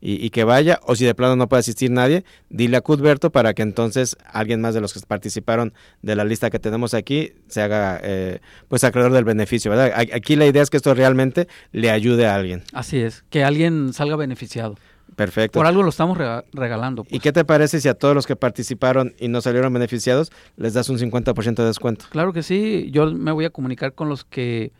[0.01, 3.53] y, que vaya, o si de plano no puede asistir nadie, dile a Cudberto para
[3.53, 7.61] que entonces alguien más de los que participaron de la lista que tenemos aquí se
[7.61, 9.93] haga eh, pues acreedor del beneficio, ¿verdad?
[9.95, 12.63] Aquí la idea es que esto realmente le ayude a alguien.
[12.73, 14.75] Así es, que alguien salga beneficiado.
[15.15, 15.59] Perfecto.
[15.59, 16.17] Por algo lo estamos
[16.53, 17.03] regalando.
[17.03, 17.21] ¿Y pues.
[17.21, 20.89] qué te parece si a todos los que participaron y no salieron beneficiados les das
[20.89, 22.05] un 50% de descuento?
[22.09, 24.71] Claro que sí, yo me voy a comunicar con los que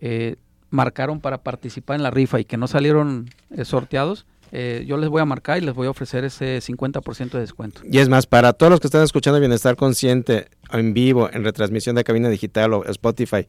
[0.00, 0.36] eh,
[0.70, 5.08] marcaron para participar en la rifa y que no salieron eh, sorteados eh, yo les
[5.08, 7.82] voy a marcar y les voy a ofrecer ese 50% de descuento.
[7.84, 11.96] Y es más, para todos los que están escuchando Bienestar Consciente en vivo, en retransmisión
[11.96, 13.46] de cabina digital o Spotify,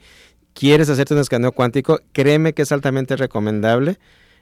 [0.53, 3.99] quieres hacerte un escaneo cuántico, créeme que es altamente recomendable.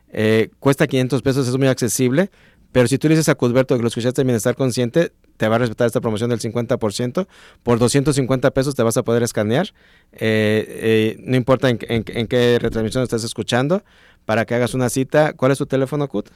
[0.10, 2.32] Eh, cuesta 500 pesos, es muy accesible.
[2.72, 5.56] Pero si tú le dices a Cudberto que lo escuchaste en Bienestar Consciente, te va
[5.56, 7.28] a respetar esta promoción del 50%.
[7.64, 9.74] Por 250 pesos te vas a poder escanear.
[10.12, 13.84] Eh, no importa en, en, qué retransmisión estás escuchando
[14.28, 15.32] para que hagas una cita.
[15.32, 16.28] ¿Cuál es tu teléfono, Cut?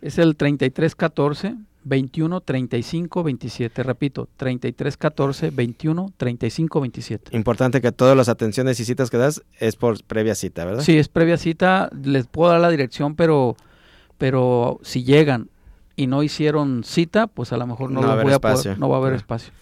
[0.00, 3.82] Es el 3314 21 35 27.
[3.82, 7.36] Repito, 33 14 21 35 27.
[7.36, 10.82] Importante que todas las atenciones y citas que das es por previa cita, ¿verdad?
[10.82, 11.90] Sí, es previa cita.
[12.02, 13.56] Les puedo dar la dirección, pero,
[14.16, 15.50] pero si llegan
[15.96, 18.78] y no hicieron cita, pues a lo mejor no, No va a voy a poder-
[18.78, 19.52] no va a haber espacio.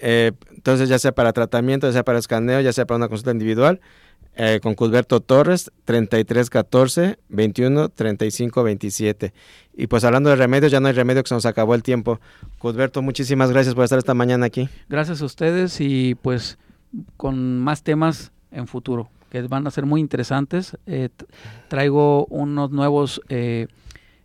[0.00, 3.30] Eh, entonces, ya sea para tratamiento, ya sea para escaneo, ya sea para una consulta
[3.30, 3.80] individual,
[4.42, 9.34] eh, con Cusberto Torres, 3314 21 35 27.
[9.74, 12.20] Y pues hablando de remedios, ya no hay remedio que se nos acabó el tiempo.
[12.58, 14.70] Cusberto, muchísimas gracias por estar esta mañana aquí.
[14.88, 16.58] Gracias a ustedes y pues
[17.18, 20.74] con más temas en futuro que van a ser muy interesantes.
[20.86, 21.10] Eh,
[21.68, 23.68] traigo unos nuevos eh,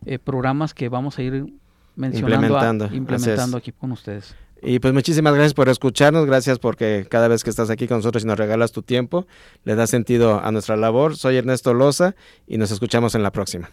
[0.06, 1.44] eh, programas que vamos a ir
[1.94, 4.34] mencionando, Implementando, implementando aquí con ustedes.
[4.62, 8.24] Y pues muchísimas gracias por escucharnos, gracias porque cada vez que estás aquí con nosotros
[8.24, 9.26] y nos regalas tu tiempo,
[9.64, 11.16] le da sentido a nuestra labor.
[11.16, 12.14] Soy Ernesto Loza
[12.46, 13.70] y nos escuchamos en la próxima.